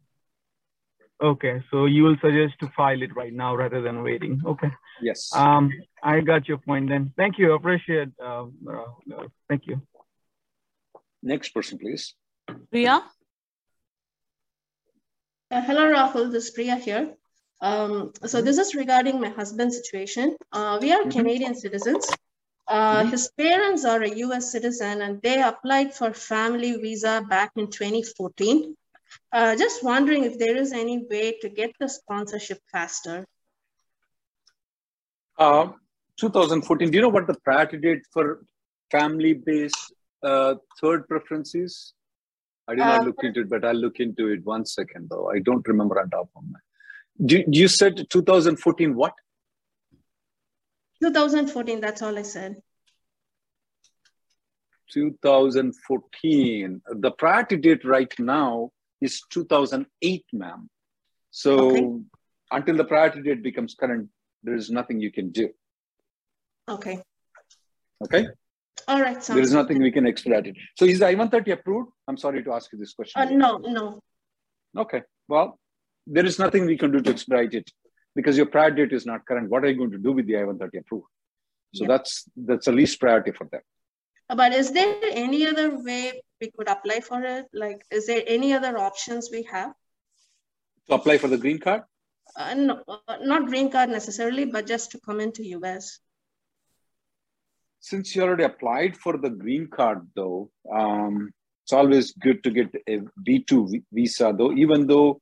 Okay, 1.22 1.62
so 1.70 1.84
you 1.84 2.02
will 2.02 2.16
suggest 2.22 2.58
to 2.60 2.68
file 2.68 3.02
it 3.02 3.14
right 3.14 3.32
now 3.32 3.54
rather 3.54 3.82
than 3.82 4.02
waiting. 4.02 4.40
Okay. 4.46 4.70
Yes. 5.02 5.30
Um, 5.34 5.70
I 6.02 6.20
got 6.20 6.48
your 6.48 6.58
point 6.58 6.88
then. 6.88 7.12
Thank 7.16 7.38
you. 7.38 7.52
Appreciate. 7.52 8.08
Uh, 8.18 8.46
uh, 8.66 8.84
uh, 9.16 9.26
thank 9.48 9.66
you. 9.66 9.82
Next 11.22 11.50
person, 11.50 11.78
please. 11.78 12.14
Priya? 12.70 13.02
Uh, 15.50 15.60
hello, 15.62 15.92
Rahul. 15.92 16.32
This 16.32 16.44
is 16.44 16.50
Priya 16.52 16.76
here. 16.76 17.14
Um, 17.60 18.12
so 18.24 18.40
this 18.40 18.58
is 18.58 18.74
regarding 18.74 19.20
my 19.20 19.28
husband's 19.28 19.76
situation. 19.76 20.36
Uh, 20.52 20.78
we 20.80 20.92
are 20.92 21.04
Canadian 21.04 21.54
citizens. 21.54 22.08
Uh, 22.66 23.04
his 23.04 23.30
parents 23.36 23.84
are 23.84 24.02
a 24.02 24.14
US 24.26 24.52
citizen 24.52 25.02
and 25.02 25.20
they 25.22 25.42
applied 25.42 25.92
for 25.92 26.12
family 26.12 26.76
visa 26.76 27.24
back 27.28 27.50
in 27.56 27.70
2014. 27.70 28.76
Uh, 29.32 29.56
just 29.56 29.82
wondering 29.82 30.24
if 30.24 30.38
there 30.38 30.56
is 30.56 30.72
any 30.72 31.04
way 31.10 31.36
to 31.40 31.48
get 31.48 31.72
the 31.80 31.88
sponsorship 31.88 32.58
faster. 32.70 33.26
Uh, 35.36 35.68
2014. 36.18 36.90
Do 36.90 36.96
you 36.96 37.02
know 37.02 37.08
what 37.08 37.26
the 37.26 37.34
priority 37.44 37.78
date 37.78 38.02
for 38.12 38.44
family-based 38.90 39.92
uh, 40.22 40.54
third 40.80 41.08
preference 41.08 41.54
is? 41.54 41.94
I 42.68 42.74
did 42.74 42.80
not 42.80 43.00
Uh, 43.00 43.04
look 43.06 43.24
into 43.24 43.40
it, 43.40 43.50
but 43.50 43.64
I'll 43.64 43.74
look 43.74 43.98
into 44.00 44.28
it 44.28 44.44
one 44.44 44.64
second 44.64 45.08
though. 45.10 45.30
I 45.30 45.40
don't 45.40 45.66
remember 45.66 46.00
on 46.00 46.10
top 46.10 46.28
of 46.36 46.42
my. 46.44 46.58
Do, 47.24 47.44
you 47.48 47.68
said 47.68 48.06
2014 48.08 48.94
what? 48.94 49.12
2014, 51.02 51.80
that's 51.80 52.02
all 52.02 52.18
I 52.18 52.22
said. 52.22 52.56
2014. 54.92 56.82
The 56.90 57.10
priority 57.12 57.56
date 57.56 57.84
right 57.84 58.12
now 58.18 58.70
is 59.00 59.22
2008, 59.30 60.24
ma'am. 60.32 60.68
So 61.30 61.70
Okay. 61.70 61.86
until 62.50 62.76
the 62.76 62.84
priority 62.84 63.22
date 63.22 63.42
becomes 63.42 63.74
current, 63.74 64.08
there 64.42 64.54
is 64.54 64.70
nothing 64.70 65.00
you 65.00 65.12
can 65.12 65.30
do. 65.30 65.50
Okay. 66.68 67.02
Okay. 68.02 68.26
All 68.88 69.00
right. 69.00 69.20
There 69.22 69.38
is 69.38 69.52
nothing 69.52 69.80
we 69.80 69.90
can 69.92 70.06
expedite 70.06 70.46
it. 70.46 70.56
So 70.76 70.84
is 70.86 70.98
the 70.98 71.06
I-130 71.08 71.52
approved? 71.52 71.92
I'm 72.08 72.16
sorry 72.16 72.42
to 72.42 72.52
ask 72.52 72.72
you 72.72 72.78
this 72.78 72.94
question. 72.94 73.20
Uh, 73.20 73.26
no, 73.26 73.58
no. 73.58 74.00
Okay. 74.76 75.02
Well, 75.28 75.58
there 76.06 76.26
is 76.26 76.38
nothing 76.38 76.66
we 76.66 76.76
can 76.76 76.90
do 76.90 77.00
to 77.00 77.10
expedite 77.10 77.54
it 77.54 77.70
because 78.14 78.36
your 78.36 78.46
prior 78.46 78.70
date 78.70 78.92
is 78.92 79.06
not 79.06 79.24
current. 79.26 79.48
What 79.50 79.64
are 79.64 79.68
you 79.70 79.76
going 79.76 79.90
to 79.92 79.98
do 79.98 80.12
with 80.12 80.26
the 80.26 80.36
I-130 80.38 80.80
approval? 80.80 81.08
So 81.74 81.84
Yeah. 81.84 81.88
that's 81.88 82.28
that's 82.36 82.66
the 82.66 82.72
least 82.72 82.98
priority 83.00 83.32
for 83.32 83.46
them. 83.52 83.60
But 84.28 84.52
is 84.52 84.72
there 84.72 84.96
any 85.10 85.46
other 85.46 85.68
way 85.82 86.20
we 86.40 86.50
could 86.56 86.68
apply 86.68 87.00
for 87.00 87.22
it? 87.22 87.46
Like, 87.52 87.82
is 87.90 88.06
there 88.06 88.22
any 88.26 88.52
other 88.52 88.76
options 88.78 89.28
we 89.30 89.42
have? 89.52 89.72
To 90.88 90.94
apply 90.94 91.18
for 91.18 91.28
the 91.28 91.38
green 91.38 91.58
card, 91.58 91.82
Uh, 92.36 92.54
no, 92.54 92.74
uh, 92.88 93.16
not 93.30 93.46
green 93.50 93.68
card 93.74 93.90
necessarily, 93.90 94.44
but 94.54 94.66
just 94.66 94.90
to 94.92 94.98
come 95.06 95.20
into 95.26 95.42
US. 95.58 95.98
since 97.88 98.14
you 98.14 98.22
already 98.22 98.44
applied 98.44 98.94
for 99.02 99.16
the 99.16 99.30
green 99.42 99.66
card, 99.76 100.00
though, 100.14 100.50
um, 100.80 101.14
it's 101.62 101.72
always 101.72 102.12
good 102.24 102.38
to 102.44 102.50
get 102.50 102.68
a 102.94 102.96
B2 103.26 103.82
visa, 103.92 104.34
though, 104.36 104.52
even 104.64 104.86
though 104.90 105.20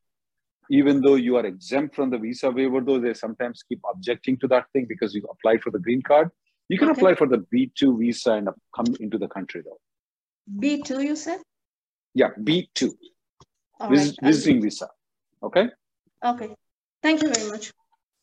even 0.70 1.00
though 1.00 1.14
you 1.14 1.36
are 1.36 1.46
exempt 1.46 1.94
from 1.94 2.10
the 2.10 2.18
visa 2.18 2.50
waiver, 2.50 2.80
though 2.80 3.00
they 3.00 3.14
sometimes 3.14 3.62
keep 3.62 3.80
objecting 3.90 4.36
to 4.38 4.48
that 4.48 4.66
thing 4.72 4.86
because 4.88 5.14
you 5.14 5.22
applied 5.30 5.62
for 5.62 5.70
the 5.70 5.78
green 5.78 6.02
card. 6.02 6.30
You 6.68 6.78
can 6.78 6.90
Okay. 6.90 7.00
apply 7.00 7.14
for 7.14 7.26
the 7.26 7.38
B2 7.52 7.98
visa 7.98 8.32
and 8.32 8.48
come 8.74 8.94
into 9.00 9.16
the 9.18 9.28
country, 9.28 9.62
though. 9.64 9.80
B2, 10.60 11.00
you 11.04 11.16
said? 11.16 11.40
Yeah, 12.14 12.30
B2, 12.42 12.90
All 13.80 13.90
vis- 13.90 14.08
right, 14.08 14.16
visiting 14.22 14.60
visa. 14.60 14.88
Okay. 15.42 15.68
Okay. 16.24 16.54
Thank 17.02 17.22
you 17.22 17.32
very 17.32 17.48
much. 17.50 17.72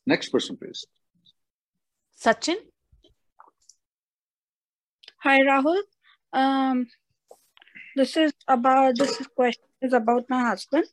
Next 0.05 0.29
person, 0.29 0.57
please. 0.57 0.85
Sachin? 2.21 2.57
Hi, 5.19 5.39
Rahul. 5.41 5.81
Um, 6.33 6.87
this 7.95 8.17
is 8.17 8.33
about 8.47 8.97
this 8.97 9.17
question 9.35 9.63
is 9.81 9.93
about 9.93 10.25
my 10.29 10.41
husband. 10.49 10.85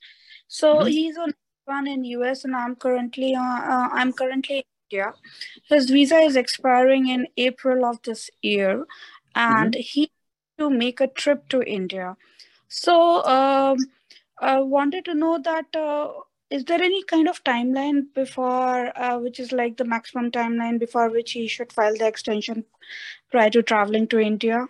So 0.48 0.84
Mhm. 0.84 0.88
he's 0.88 1.18
on 1.18 1.34
one 1.64 1.86
in 1.86 2.04
US, 2.04 2.44
and 2.44 2.54
I'm 2.56 2.76
currently 2.76 3.34
uh, 3.34 3.40
uh, 3.40 3.88
I'm 3.92 4.12
currently 4.12 4.58
in 4.58 4.64
India. 4.90 5.14
His 5.68 5.90
visa 5.90 6.16
is 6.16 6.36
expiring 6.36 7.08
in 7.08 7.26
April 7.36 7.84
of 7.84 8.02
this 8.02 8.30
year, 8.42 8.84
and 9.34 9.74
he 9.74 10.10
to 10.58 10.70
make 10.70 11.00
a 11.00 11.06
trip 11.06 11.48
to 11.48 11.62
India. 11.62 12.16
So 12.68 13.24
um, 13.24 13.78
I 14.38 14.60
wanted 14.60 15.04
to 15.06 15.14
know 15.14 15.38
that. 15.42 15.66
Uh, 15.74 16.12
is 16.50 16.66
there 16.66 16.82
any 16.82 17.02
kind 17.04 17.30
of 17.30 17.42
timeline 17.44 18.12
before, 18.14 18.92
uh, 18.94 19.18
which 19.18 19.40
is 19.40 19.52
like 19.52 19.78
the 19.78 19.86
maximum 19.86 20.30
timeline 20.30 20.78
before 20.78 21.08
which 21.08 21.32
he 21.32 21.48
should 21.48 21.72
file 21.72 21.96
the 21.96 22.06
extension 22.06 22.66
prior 23.30 23.48
to 23.48 23.62
traveling 23.62 24.06
to 24.08 24.18
India? 24.18 24.66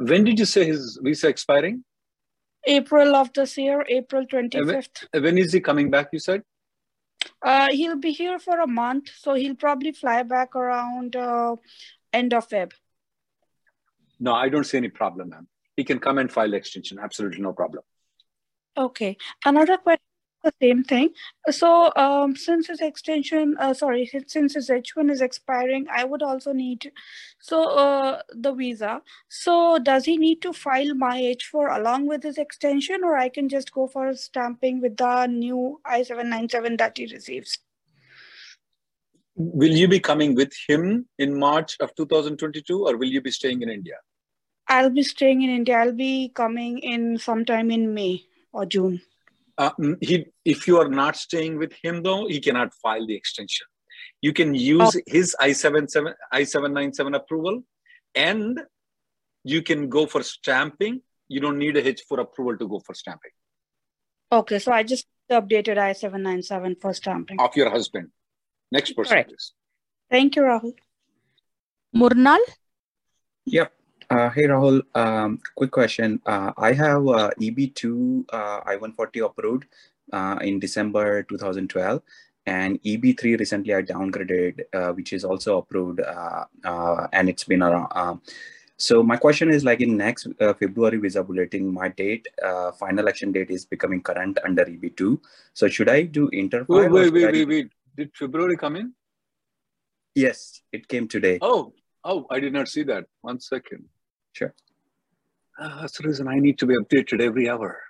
When 0.00 0.24
did 0.24 0.38
you 0.38 0.44
say 0.44 0.66
his 0.66 0.98
visa 1.02 1.28
expiring? 1.28 1.82
April 2.66 3.14
of 3.16 3.32
this 3.32 3.56
year, 3.58 3.84
April 3.88 4.26
25th. 4.26 5.04
Uh, 5.14 5.20
When 5.20 5.38
is 5.38 5.52
he 5.52 5.60
coming 5.60 5.90
back? 5.90 6.08
You 6.12 6.18
said. 6.18 6.42
Uh, 7.42 7.68
he'll 7.70 7.96
be 7.96 8.12
here 8.12 8.38
for 8.38 8.60
a 8.60 8.66
month, 8.66 9.10
so 9.16 9.34
he'll 9.34 9.54
probably 9.54 9.92
fly 9.92 10.22
back 10.22 10.54
around 10.56 11.16
uh, 11.16 11.56
end 12.12 12.32
of 12.34 12.48
Feb. 12.48 12.72
No, 14.20 14.32
I 14.34 14.48
don't 14.48 14.64
see 14.64 14.78
any 14.78 14.88
problem, 14.88 15.30
ma'am. 15.30 15.48
He 15.76 15.84
can 15.84 15.98
come 15.98 16.18
and 16.18 16.30
file 16.30 16.54
extension. 16.54 16.98
Absolutely 16.98 17.40
no 17.40 17.52
problem. 17.52 17.82
Okay. 18.76 19.16
Another 19.44 19.76
question, 19.76 20.02
the 20.44 20.52
same 20.62 20.84
thing. 20.84 21.10
So, 21.50 21.92
um, 21.96 22.36
since 22.36 22.68
his 22.68 22.80
extension, 22.80 23.56
uh, 23.58 23.74
sorry, 23.74 24.10
since 24.26 24.54
his 24.54 24.70
H1 24.70 25.10
is 25.10 25.20
expiring, 25.20 25.86
I 25.90 26.04
would 26.04 26.22
also 26.22 26.52
need, 26.52 26.92
so 27.40 27.70
uh, 27.70 28.22
the 28.32 28.52
visa. 28.52 29.02
So, 29.28 29.78
does 29.78 30.04
he 30.04 30.16
need 30.16 30.42
to 30.42 30.52
file 30.52 30.94
my 30.94 31.20
H4 31.20 31.76
along 31.76 32.06
with 32.06 32.22
his 32.22 32.38
extension, 32.38 33.02
or 33.02 33.16
I 33.16 33.28
can 33.28 33.48
just 33.48 33.72
go 33.72 33.88
for 33.88 34.14
stamping 34.14 34.80
with 34.80 34.96
the 34.96 35.26
new 35.26 35.80
I-797 35.84 36.78
that 36.78 36.98
he 36.98 37.06
receives? 37.06 37.58
Will 39.36 39.72
you 39.72 39.88
be 39.88 39.98
coming 39.98 40.36
with 40.36 40.52
him 40.68 41.08
in 41.18 41.36
March 41.36 41.76
of 41.80 41.92
2022 41.96 42.86
or 42.86 42.96
will 42.96 43.08
you 43.08 43.20
be 43.20 43.32
staying 43.32 43.62
in 43.62 43.68
India? 43.68 43.96
I'll 44.68 44.90
be 44.90 45.02
staying 45.02 45.42
in 45.42 45.50
India. 45.50 45.76
I'll 45.76 45.92
be 45.92 46.28
coming 46.28 46.78
in 46.78 47.18
sometime 47.18 47.72
in 47.72 47.92
May 47.92 48.24
or 48.52 48.64
June. 48.64 49.02
Uh, 49.56 49.70
mm, 49.80 49.96
he, 50.00 50.26
if 50.44 50.66
you 50.66 50.78
are 50.78 50.88
not 50.88 51.16
staying 51.16 51.58
with 51.58 51.72
him, 51.82 52.02
though, 52.02 52.26
he 52.26 52.40
cannot 52.40 52.74
file 52.74 53.06
the 53.06 53.14
extension. 53.14 53.66
You 54.20 54.32
can 54.32 54.54
use 54.54 54.96
his 55.06 55.36
I-77, 55.38 56.12
I-797 56.32 57.14
approval 57.14 57.62
and 58.14 58.60
you 59.44 59.62
can 59.62 59.88
go 59.88 60.06
for 60.06 60.22
stamping. 60.22 61.02
You 61.28 61.40
don't 61.40 61.58
need 61.58 61.76
a 61.76 61.82
H4 61.82 62.20
approval 62.20 62.56
to 62.58 62.68
go 62.68 62.80
for 62.80 62.94
stamping 62.94 63.30
Okay, 64.32 64.58
so 64.58 64.72
I 64.72 64.82
just 64.82 65.06
updated 65.30 65.78
I-797 65.78 66.80
for 66.80 66.92
stamping. 66.92 67.38
of 67.40 67.54
your 67.54 67.70
husband. 67.70 68.08
Next 68.72 68.92
person, 68.92 69.10
Correct. 69.12 69.28
please. 69.30 69.52
Thank 70.10 70.36
you, 70.36 70.42
Rahul. 70.42 70.72
Murnal? 71.94 72.40
Yep. 73.46 73.72
Uh, 74.10 74.28
hey 74.30 74.42
Rahul, 74.44 74.82
um, 74.94 75.40
quick 75.54 75.70
question. 75.70 76.20
Uh, 76.26 76.52
I 76.58 76.72
have 76.72 77.08
uh, 77.08 77.30
EB2 77.40 78.24
uh, 78.32 78.60
I-140 78.66 79.24
approved 79.24 79.64
uh, 80.12 80.38
in 80.42 80.58
December 80.58 81.22
2012, 81.22 82.02
and 82.46 82.82
EB3 82.82 83.38
recently 83.38 83.74
I 83.74 83.82
downgraded, 83.82 84.60
uh, 84.74 84.92
which 84.92 85.12
is 85.12 85.24
also 85.24 85.58
approved, 85.58 86.00
uh, 86.00 86.44
uh, 86.64 87.06
and 87.12 87.28
it's 87.28 87.44
been 87.44 87.62
around. 87.62 87.88
Um, 87.92 88.20
so 88.76 89.02
my 89.02 89.16
question 89.16 89.50
is 89.50 89.64
like 89.64 89.80
in 89.80 89.96
next 89.96 90.26
uh, 90.40 90.52
February 90.52 90.98
visa 90.98 91.22
bulletin, 91.22 91.72
my 91.72 91.88
date, 91.88 92.26
uh, 92.44 92.72
final 92.72 93.08
action 93.08 93.32
date 93.32 93.50
is 93.50 93.64
becoming 93.64 94.02
current 94.02 94.38
under 94.44 94.64
EB2. 94.64 95.18
So 95.54 95.68
should 95.68 95.88
I 95.88 96.02
do 96.02 96.28
interfile? 96.30 96.68
Wait, 96.68 96.90
wait, 96.90 97.12
wait, 97.12 97.32
wait, 97.32 97.48
wait. 97.48 97.72
Did 97.96 98.10
February 98.14 98.56
come 98.56 98.76
in? 98.76 98.92
Yes, 100.14 100.60
it 100.72 100.88
came 100.88 101.08
today. 101.08 101.38
Oh, 101.40 101.72
oh, 102.04 102.26
I 102.30 102.40
did 102.40 102.52
not 102.52 102.68
see 102.68 102.82
that. 102.84 103.06
One 103.22 103.40
second. 103.40 103.88
Sure. 104.34 104.52
Uh, 105.56 105.80
that's 105.80 105.96
the 105.98 106.08
reason 106.08 106.26
I 106.26 106.40
need 106.40 106.58
to 106.58 106.66
be 106.66 106.74
updated 106.74 107.20
every 107.20 107.48
hour. 107.48 107.80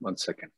One 0.00 0.16
second. 0.16 0.50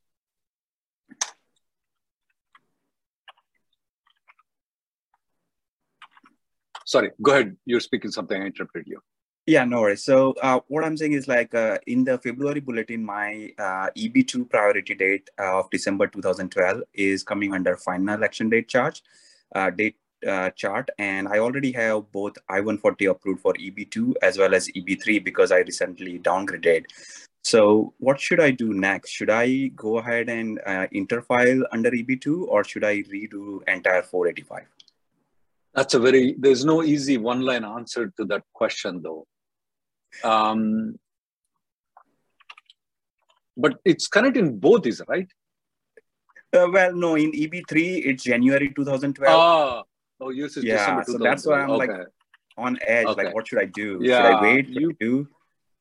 Sorry, 6.87 7.11
go 7.23 7.33
ahead. 7.33 7.57
You're 7.67 7.81
speaking 7.81 8.11
something. 8.11 8.41
I 8.41 8.47
interrupted 8.47 8.85
you. 8.87 9.01
Yeah, 9.47 9.65
no 9.67 9.83
worries. 9.83 10.03
So 10.03 10.33
uh, 10.43 10.61
what 10.69 10.85
I'm 10.85 10.97
saying 10.97 11.13
is 11.13 11.29
like 11.29 11.55
uh, 11.55 11.77
in 11.87 12.03
the 12.03 12.17
February 12.17 12.61
bulletin, 12.61 13.05
my 13.05 13.53
uh, 13.59 13.91
EB2 13.95 14.49
priority 14.49 14.95
date 14.95 15.29
of 15.39 15.69
December 15.71 16.07
2012 16.07 16.83
is 16.95 17.23
coming 17.23 17.53
under 17.53 17.77
final 17.77 18.25
action 18.25 18.49
date 18.49 18.69
charge, 18.69 19.03
uh, 19.55 19.69
date 19.69 19.97
uh, 20.27 20.49
chart. 20.51 20.89
And 20.99 21.29
I 21.29 21.41
already 21.41 21.73
have 21.73 22.11
both 22.11 22.39
I-140 22.49 23.11
approved 23.11 23.43
for 23.43 23.53
EB2 23.53 24.15
as 24.23 24.39
well 24.39 24.55
as 24.55 24.69
EB3 24.69 25.23
because 25.23 25.53
I 25.53 25.59
recently 25.59 26.19
downgraded. 26.21 26.87
So 27.43 27.93
what 27.99 28.19
should 28.19 28.41
I 28.41 28.51
do 28.51 28.73
next? 28.73 29.11
Should 29.11 29.29
I 29.29 29.67
go 29.77 29.99
ahead 29.99 30.31
and 30.31 30.59
uh, 30.65 30.87
interfile 30.95 31.63
under 31.71 31.91
EB2 31.91 32.47
or 32.49 32.65
should 32.65 32.83
I 32.85 33.03
redo 33.03 33.63
entire 33.69 34.03
485? 34.03 34.63
That's 35.75 35.93
a 35.93 35.99
very, 35.99 36.35
there's 36.39 36.65
no 36.65 36.83
easy 36.83 37.19
one 37.19 37.43
line 37.43 37.65
answer 37.65 38.11
to 38.17 38.25
that 38.27 38.45
question 38.55 39.03
though. 39.03 39.27
Um, 40.23 40.99
but 43.57 43.79
it's 43.85 44.07
current 44.07 44.37
in 44.37 44.59
both, 44.59 44.87
is 44.87 45.03
right? 45.09 45.29
Uh, 46.53 46.69
well, 46.73 46.95
no, 46.95 47.17
in 47.17 47.33
EB3, 47.33 48.07
it's 48.07 48.25
January 48.25 48.73
2012. 48.75 49.35
Oh, 49.35 49.83
oh 50.21 50.31
yours 50.31 50.57
is 50.57 50.65
yeah, 50.65 50.77
December 50.77 51.05
so 51.07 51.19
that's 51.19 51.47
why 51.47 51.61
I'm 51.61 51.71
okay. 51.73 51.87
like 51.87 52.07
on 52.57 52.79
edge. 52.87 53.07
Okay. 53.07 53.25
Like, 53.25 53.35
what 53.35 53.49
should 53.49 53.59
I 53.59 53.65
do? 53.65 53.99
Yeah, 54.01 54.17
should 54.17 54.37
I 54.37 54.43
wait? 54.43 54.69
you- 54.69 54.81
You 54.81 54.97
do? 55.01 55.29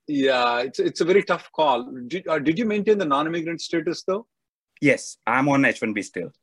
Yeah, 0.06 0.60
it's 0.60 0.80
it's 0.80 1.00
a 1.00 1.06
very 1.06 1.24
tough 1.24 1.50
call. 1.54 1.90
Did, 2.08 2.28
uh, 2.28 2.38
did 2.38 2.60
you 2.60 2.66
maintain 2.66 2.98
the 2.98 3.06
non-immigrant 3.06 3.62
status 3.62 4.04
though? 4.04 4.28
Yes, 4.82 5.18
I'm 5.26 5.48
on 5.48 5.62
H1B 5.62 6.04
still. 6.04 6.34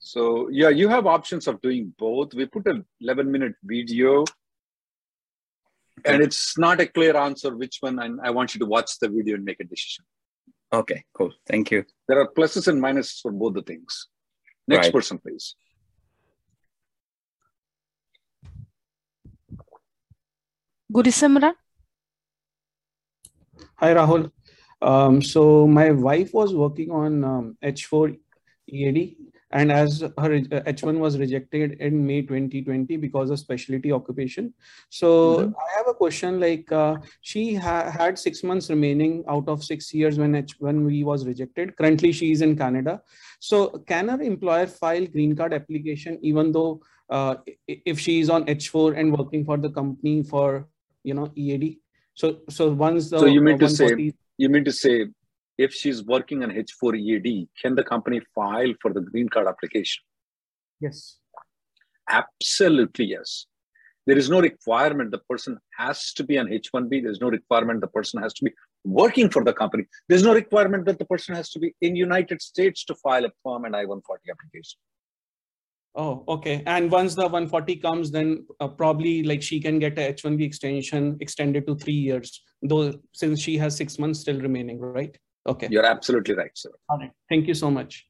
So 0.00 0.48
yeah, 0.48 0.70
you 0.70 0.88
have 0.88 1.06
options 1.06 1.46
of 1.46 1.60
doing 1.62 1.94
both. 1.96 2.34
We 2.34 2.46
put 2.46 2.66
a 2.66 2.84
11 3.00 3.30
minute 3.30 3.54
video 3.62 4.24
and 6.04 6.22
it's 6.22 6.58
not 6.58 6.80
a 6.80 6.86
clear 6.86 7.16
answer 7.16 7.56
which 7.56 7.78
one, 7.80 7.98
and 7.98 8.20
I 8.22 8.30
want 8.30 8.54
you 8.54 8.58
to 8.60 8.66
watch 8.66 8.98
the 9.00 9.08
video 9.08 9.36
and 9.36 9.44
make 9.44 9.60
a 9.60 9.64
decision. 9.64 10.04
Okay, 10.72 11.04
cool. 11.14 11.32
Thank 11.46 11.70
you. 11.70 11.84
There 12.08 12.20
are 12.20 12.28
pluses 12.36 12.68
and 12.68 12.82
minuses 12.82 13.20
for 13.20 13.30
both 13.30 13.54
the 13.54 13.62
things. 13.62 14.08
Next 14.66 14.86
Right. 14.86 14.92
person, 14.92 15.18
please. 15.18 15.54
Gurisimran? 20.92 21.54
Hi, 23.76 23.94
Rahul. 23.94 24.30
Um, 24.82 25.22
so 25.22 25.66
my 25.66 25.90
wife 25.90 26.32
was 26.34 26.54
working 26.54 26.90
on 26.90 27.24
um, 27.24 27.58
H4 27.62 28.18
EAD, 28.68 29.16
and 29.54 29.70
as 29.70 30.00
her 30.00 30.32
uh, 30.34 30.72
H1 30.72 30.98
was 30.98 31.16
rejected 31.16 31.76
in 31.80 32.04
May 32.04 32.22
2020 32.22 32.96
because 32.96 33.30
of 33.30 33.38
specialty 33.38 33.92
occupation. 33.92 34.52
So 34.90 35.54
I 35.64 35.78
have 35.78 35.86
a 35.88 35.94
question 35.94 36.40
like 36.40 36.70
uh, 36.72 36.96
she 37.20 37.54
ha- 37.54 37.88
had 37.90 38.18
six 38.18 38.42
months 38.42 38.68
remaining 38.68 39.24
out 39.28 39.48
of 39.48 39.62
six 39.62 39.94
years 39.94 40.18
when 40.18 40.32
H1B 40.32 41.04
was 41.04 41.24
rejected. 41.24 41.76
Currently, 41.76 42.10
she 42.10 42.32
is 42.32 42.42
in 42.42 42.56
Canada. 42.56 43.00
So 43.38 43.68
can 43.86 44.08
her 44.08 44.20
employer 44.20 44.66
file 44.66 45.06
green 45.06 45.36
card 45.36 45.54
application 45.54 46.18
even 46.20 46.50
though 46.50 46.80
uh, 47.08 47.36
if 47.68 48.00
she 48.00 48.18
is 48.20 48.30
on 48.30 48.46
H4 48.46 48.98
and 48.98 49.16
working 49.16 49.44
for 49.44 49.56
the 49.56 49.70
company 49.70 50.24
for 50.24 50.66
you 51.04 51.14
know 51.14 51.30
EAD? 51.36 51.78
So 52.14 52.40
so 52.50 52.72
once 52.72 53.10
the 53.10 53.20
so 53.20 53.26
you 53.26 53.40
mean 53.40 53.54
uh, 53.54 53.66
to 53.66 53.68
say 53.68 54.12
you 54.36 54.48
mean 54.48 54.64
to 54.64 54.72
say 54.72 55.06
if 55.58 55.72
she's 55.72 56.04
working 56.04 56.42
on 56.42 56.50
H4 56.50 56.98
EAD, 56.98 57.48
can 57.60 57.74
the 57.74 57.84
company 57.84 58.20
file 58.34 58.72
for 58.80 58.92
the 58.92 59.00
green 59.00 59.28
card 59.28 59.46
application? 59.46 60.02
Yes. 60.80 61.18
Absolutely 62.08 63.06
yes. 63.06 63.46
There 64.06 64.18
is 64.18 64.28
no 64.28 64.40
requirement 64.40 65.10
the 65.10 65.18
person 65.30 65.58
has 65.78 66.12
to 66.14 66.24
be 66.24 66.38
on 66.38 66.48
H1B. 66.48 67.02
There's 67.02 67.20
no 67.20 67.30
requirement 67.30 67.80
the 67.80 67.86
person 67.86 68.20
has 68.22 68.34
to 68.34 68.44
be 68.44 68.52
working 68.84 69.30
for 69.30 69.42
the 69.44 69.52
company. 69.52 69.84
There's 70.08 70.22
no 70.22 70.34
requirement 70.34 70.84
that 70.86 70.98
the 70.98 71.06
person 71.06 71.34
has 71.34 71.48
to 71.50 71.58
be 71.58 71.74
in 71.80 71.96
United 71.96 72.42
States 72.42 72.84
to 72.84 72.94
file 72.96 73.24
a 73.24 73.30
perm 73.44 73.64
and 73.64 73.74
I-140 73.74 74.00
application. 74.30 74.78
Oh, 75.96 76.24
okay. 76.26 76.62
And 76.66 76.90
once 76.90 77.14
the 77.14 77.22
140 77.22 77.76
comes, 77.76 78.10
then 78.10 78.44
uh, 78.60 78.68
probably 78.68 79.22
like 79.22 79.42
she 79.42 79.60
can 79.60 79.78
get 79.78 79.96
a 79.98 80.12
H1B 80.12 80.42
extension 80.42 81.16
extended 81.20 81.66
to 81.68 81.76
three 81.76 81.94
years, 81.94 82.42
though 82.62 82.94
since 83.12 83.40
she 83.40 83.56
has 83.58 83.76
six 83.76 83.98
months 83.98 84.20
still 84.20 84.40
remaining, 84.40 84.80
right? 84.80 85.16
Okay. 85.46 85.68
You're 85.70 85.84
absolutely 85.84 86.34
right, 86.34 86.50
sir. 86.54 86.70
All 86.88 86.98
right. 86.98 87.12
Thank 87.28 87.48
you 87.48 87.54
so 87.54 87.70
much. 87.70 88.06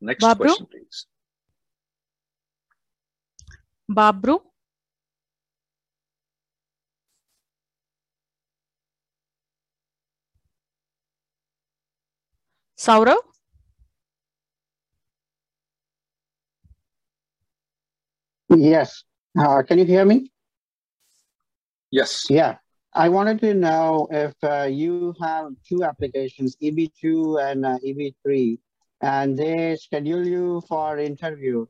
Next 0.00 0.24
Babru? 0.24 0.36
question, 0.36 0.66
please. 0.66 1.06
Babru? 3.90 4.40
Saurav? 12.78 13.18
Yes. 18.48 19.04
Uh, 19.38 19.62
can 19.62 19.78
you 19.78 19.84
hear 19.84 20.04
me? 20.04 20.32
Yes. 21.90 22.26
Yeah. 22.30 22.56
I 22.92 23.08
wanted 23.08 23.40
to 23.42 23.54
know 23.54 24.08
if 24.10 24.34
uh, 24.42 24.64
you 24.64 25.14
have 25.20 25.52
two 25.68 25.84
applications, 25.84 26.56
EB2 26.56 27.50
and 27.50 27.64
uh, 27.64 27.78
EB3, 27.86 28.58
and 29.00 29.38
they 29.38 29.76
schedule 29.76 30.26
you 30.26 30.60
for 30.68 30.98
interview. 30.98 31.66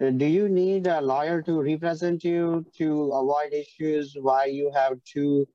Uh, 0.00 0.10
do 0.10 0.26
you 0.26 0.48
need 0.48 0.86
a 0.86 1.00
lawyer 1.00 1.40
to 1.42 1.62
represent 1.62 2.22
you 2.22 2.66
to 2.76 3.12
avoid 3.12 3.52
issues 3.52 4.14
why 4.20 4.44
you 4.44 4.70
have 4.74 4.98
two 5.04 5.48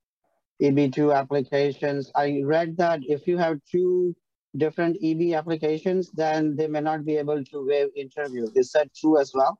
EB2 0.61 1.15
applications? 1.15 2.11
I 2.15 2.41
read 2.43 2.75
that 2.77 3.01
if 3.03 3.27
you 3.27 3.37
have 3.37 3.59
two 3.71 4.15
different 4.57 4.97
EB 5.03 5.33
applications, 5.33 6.09
then 6.11 6.55
they 6.55 6.67
may 6.67 6.81
not 6.81 7.05
be 7.05 7.17
able 7.17 7.43
to 7.43 7.67
waive 7.67 7.89
interview. 7.95 8.47
Is 8.55 8.71
that 8.71 8.93
true 8.95 9.19
as 9.19 9.31
well? 9.33 9.59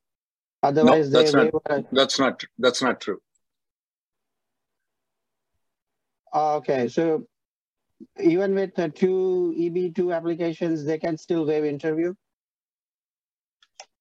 No, 0.63 0.70
Otherwise, 0.70 1.12
they 1.12 1.24
that's 1.24 1.34
not, 1.34 1.54
waive 1.70 1.86
that's 1.92 2.20
not 2.20 2.44
that's 2.58 2.82
not 2.82 3.00
true. 3.00 3.20
Oh, 6.23 6.23
Okay, 6.34 6.88
so 6.88 7.28
even 8.19 8.56
with 8.56 8.76
the 8.76 8.89
two 8.89 9.54
EB2 9.58 10.15
applications, 10.15 10.84
they 10.84 10.98
can 10.98 11.17
still 11.17 11.46
waive 11.46 11.63
interview? 11.63 12.13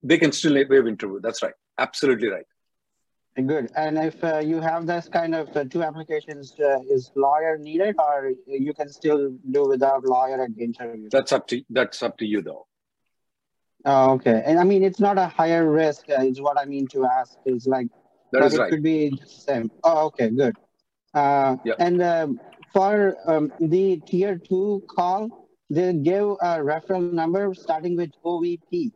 They 0.03 0.19
can 0.19 0.33
still 0.33 0.55
waive 0.55 0.87
interview. 0.87 1.21
That's 1.21 1.43
right. 1.43 1.55
Absolutely 1.79 2.29
right. 2.29 2.47
Good. 3.35 3.71
And 3.77 3.97
if 3.97 4.23
uh, 4.23 4.39
you 4.39 4.61
have 4.61 4.87
this 4.87 5.09
kind 5.09 5.35
of 5.35 5.57
uh, 5.57 5.65
two 5.65 5.83
applications, 5.83 6.55
uh, 6.61 6.81
is 6.91 7.11
lawyer 7.15 7.57
needed 7.57 7.97
or 7.99 8.33
you 8.47 8.75
can 8.75 8.91
still 8.91 9.33
do 9.51 9.69
without 9.69 10.05
lawyer 10.05 10.43
at 10.43 10.55
the 10.55 10.63
interview? 10.63 11.09
That's 11.11 11.33
up 11.33 11.47
to 11.49 11.63
that's 11.71 12.03
up 12.03 12.19
to 12.19 12.27
you 12.27 12.43
though. 12.43 12.67
Oh, 13.87 14.13
okay. 14.13 14.43
And 14.45 14.59
I 14.59 14.65
mean, 14.65 14.85
it's 14.85 15.01
not 15.01 15.17
a 15.19 15.27
higher 15.27 15.69
risk, 15.71 16.05
uh, 16.11 16.23
is 16.23 16.41
what 16.41 16.59
I 16.59 16.67
mean 16.67 16.87
to 16.89 17.07
ask. 17.07 17.39
Is 17.47 17.67
like, 17.67 17.89
That 18.33 18.45
is 18.45 18.55
it 18.55 18.61
right. 18.61 18.71
could 18.71 18.83
be 18.83 19.11
the 19.11 19.27
same. 19.27 19.71
Oh, 19.83 20.07
okay, 20.07 20.31
good. 20.31 20.55
Uh, 21.15 21.57
Yeah. 21.65 21.75
And 21.79 22.03
um, 22.03 22.41
for 22.73 23.17
um, 23.27 23.53
the 23.61 24.01
tier 24.07 24.39
two 24.39 24.83
call, 24.89 25.49
they 25.69 25.93
give 25.93 26.37
a 26.41 26.59
referral 26.59 27.13
number 27.13 27.55
starting 27.55 27.97
with 27.97 28.11
OVP. 28.25 28.93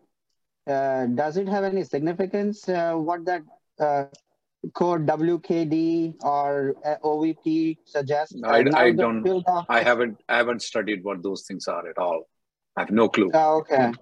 Uh, 0.67 1.07
does 1.07 1.37
it 1.37 1.49
have 1.49 1.65
any 1.65 1.85
significance? 1.85 2.69
Uh, 2.69 2.95
what 2.95 3.25
that 3.27 3.43
uh, 3.79 4.05
code 4.75 5.07
WKD 5.07 6.15
or 6.23 6.75
uh, 6.85 6.97
OVP 7.05 7.79
suggests? 7.85 8.35
I, 8.45 8.61
Uh, 8.61 8.71
I 8.75 8.91
don't 8.91 9.27
I 9.69 9.83
haven't 9.83 10.19
I 10.29 10.37
haven't 10.39 10.63
studied 10.63 11.05
what 11.05 11.23
those 11.23 11.45
things 11.47 11.69
are 11.69 11.87
at 11.89 11.99
all. 11.99 12.27
I 12.77 12.81
have 12.83 12.91
no 12.91 13.09
clue. 13.09 13.31
Oh, 13.33 13.59
okay. 13.59 13.93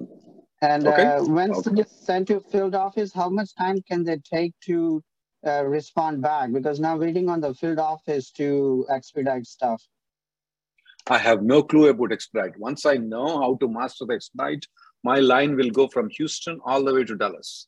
And 0.62 0.86
Okay. 0.86 1.04
uh, 1.04 1.20
when 1.24 1.50
Okay. 1.52 1.80
it's 1.82 2.06
sent 2.06 2.28
to 2.28 2.40
field 2.40 2.74
office, 2.74 3.12
how 3.12 3.28
much 3.28 3.54
time 3.54 3.82
can 3.88 4.04
they 4.04 4.18
take 4.18 4.54
to 4.66 5.02
uh, 5.46 5.64
respond 5.64 6.22
back? 6.22 6.52
Because 6.52 6.80
now 6.80 6.96
waiting 6.96 7.28
on 7.28 7.40
the 7.40 7.54
field 7.54 7.78
office 7.78 8.30
to 8.32 8.86
expedite 8.90 9.46
stuff. 9.46 9.82
I 11.08 11.18
have 11.18 11.42
no 11.42 11.62
clue 11.62 11.88
about 11.88 12.12
expedite. 12.12 12.58
Once 12.58 12.86
I 12.86 12.96
know 12.96 13.38
how 13.40 13.56
to 13.60 13.68
master 13.68 14.06
the 14.06 14.14
expedite, 14.14 14.66
my 15.02 15.18
line 15.18 15.54
will 15.54 15.70
go 15.70 15.86
from 15.86 16.08
Houston 16.10 16.58
all 16.64 16.82
the 16.82 16.94
way 16.94 17.04
to 17.04 17.14
Dallas. 17.14 17.66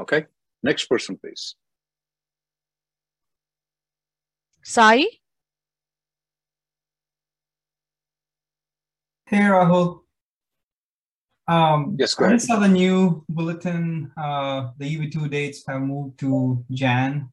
Okay, 0.00 0.26
next 0.62 0.86
person, 0.86 1.16
please. 1.16 1.56
Sai? 4.62 5.04
Hey, 9.26 9.38
Rahul. 9.38 10.02
Um, 11.50 11.96
yes, 11.98 12.14
go 12.14 12.24
I 12.24 12.28
ahead. 12.28 12.42
saw 12.42 12.58
the 12.60 12.68
new 12.68 13.24
bulletin. 13.28 14.12
Uh, 14.16 14.70
the 14.78 14.86
EB2 14.86 15.28
dates 15.30 15.64
have 15.66 15.82
moved 15.82 16.18
to 16.20 16.64
Jan 16.70 17.28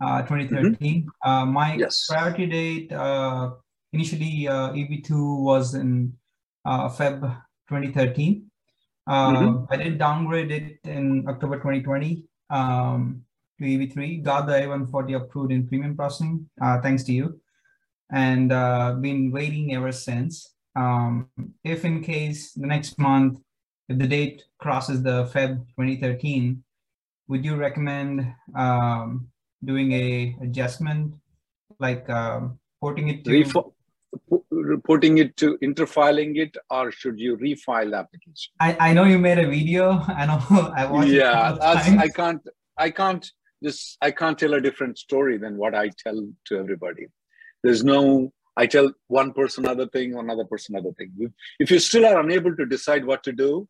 uh, 0.00 0.22
2013. 0.22 1.06
Uh, 1.22 1.44
my 1.44 1.74
Yes. 1.76 2.06
priority 2.08 2.46
date 2.46 2.92
uh, 2.92 3.50
initially 3.92 4.48
uh, 4.48 4.72
EB2 4.72 5.10
was 5.42 5.74
in 5.74 6.14
uh, 6.64 6.88
Feb 6.88 7.20
2013. 7.68 8.48
Uh, 9.06 9.32
Mhm. 9.32 9.66
I 9.70 9.76
did 9.76 9.98
downgrade 9.98 10.50
it 10.50 10.78
in 10.84 11.26
October 11.28 11.56
2020 11.56 12.24
um, 12.50 13.20
to 13.58 13.64
EB3. 13.64 14.22
Got 14.22 14.46
the 14.46 14.56
I-140 14.62 15.16
approved 15.20 15.52
in 15.52 15.66
premium 15.68 15.94
processing, 15.96 16.48
uh, 16.62 16.80
thanks 16.80 17.02
to 17.04 17.12
you, 17.12 17.40
and 18.12 18.50
uh, 18.52 18.94
been 18.94 19.30
waiting 19.30 19.74
ever 19.74 19.92
since. 19.92 20.51
Um, 20.74 21.28
if 21.64 21.84
in 21.84 22.02
case 22.02 22.52
the 22.52 22.66
next 22.66 22.98
month, 22.98 23.40
if 23.88 23.98
the 23.98 24.06
date 24.06 24.44
crosses 24.58 25.02
the 25.02 25.24
Feb 25.26 25.58
2013, 25.76 26.62
would 27.28 27.44
you 27.44 27.56
recommend 27.56 28.32
um, 28.56 29.28
doing 29.64 29.92
a 29.92 30.36
adjustment, 30.42 31.14
like 31.78 32.08
um, 32.08 32.58
porting 32.80 33.08
it 33.08 33.24
to? 33.24 33.30
Refo- 33.30 33.72
reporting 34.50 35.18
it 35.18 35.36
to 35.38 35.58
interfiling 35.58 36.36
it, 36.36 36.56
or 36.70 36.90
should 36.90 37.18
you 37.18 37.36
refile 37.36 37.90
the 37.90 37.96
application? 37.96 38.52
I, 38.60 38.76
I 38.88 38.92
know 38.92 39.04
you 39.04 39.18
made 39.18 39.38
a 39.38 39.48
video. 39.48 39.90
I 40.08 40.26
know 40.26 40.72
I 40.76 40.86
watched 40.86 41.08
yeah, 41.08 41.32
couple 41.32 41.54
of 41.54 41.60
that's, 41.60 41.86
times. 41.86 42.00
I 42.00 42.08
can't. 42.08 42.42
I 42.78 42.90
can't 42.90 43.30
just. 43.62 43.98
I 44.00 44.10
can't 44.10 44.38
tell 44.38 44.54
a 44.54 44.60
different 44.60 44.98
story 44.98 45.38
than 45.38 45.56
what 45.56 45.74
I 45.74 45.90
tell 46.04 46.28
to 46.46 46.58
everybody. 46.58 47.06
There's 47.62 47.84
no. 47.84 48.32
I 48.56 48.66
tell 48.66 48.92
one 49.08 49.32
person 49.32 49.66
other 49.66 49.86
thing, 49.86 50.14
another 50.14 50.44
person 50.44 50.76
other 50.76 50.92
thing. 50.92 51.32
If, 51.58 51.70
you 51.70 51.78
still 51.78 52.04
are 52.06 52.20
unable 52.20 52.54
to 52.56 52.66
decide 52.66 53.04
what 53.04 53.22
to 53.24 53.32
do, 53.32 53.66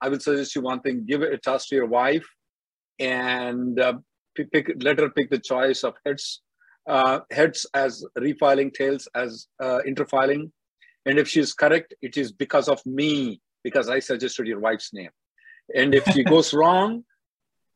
I 0.00 0.08
would 0.08 0.22
suggest 0.22 0.54
you 0.54 0.62
one 0.62 0.80
thing: 0.80 1.06
give 1.06 1.22
a 1.22 1.38
task 1.38 1.68
to 1.68 1.76
your 1.76 1.86
wife, 1.86 2.26
and 2.98 3.78
uh, 3.80 3.94
pick, 4.34 4.76
let 4.80 4.98
her 4.98 5.10
pick 5.10 5.30
the 5.30 5.38
choice 5.38 5.82
of 5.82 5.94
heads, 6.04 6.42
uh, 6.86 7.20
heads 7.30 7.66
as 7.74 8.04
refiling, 8.18 8.72
tails 8.72 9.08
as 9.14 9.46
uh, 9.60 9.80
interfiling. 9.86 10.50
And 11.06 11.18
if 11.18 11.28
she's 11.28 11.52
correct, 11.52 11.94
it 12.02 12.16
is 12.16 12.32
because 12.32 12.68
of 12.68 12.84
me, 12.84 13.40
because 13.64 13.88
I 13.88 13.98
suggested 13.98 14.46
your 14.46 14.60
wife's 14.60 14.92
name. 14.92 15.10
And 15.74 15.94
if 15.94 16.04
she 16.12 16.22
goes 16.34 16.52
wrong, 16.52 17.04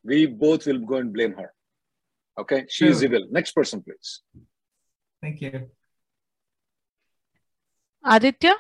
we 0.05 0.27
both 0.27 0.67
will 0.67 0.81
go 0.81 0.97
and 0.97 1.13
blame 1.13 1.35
her. 1.35 1.53
Okay, 2.39 2.67
she 2.69 2.87
is 2.87 3.03
evil. 3.03 3.27
Next 3.31 3.53
person, 3.53 3.83
please. 3.83 4.21
Thank 5.23 5.41
you. 5.41 5.71
Aditya? 8.07 8.55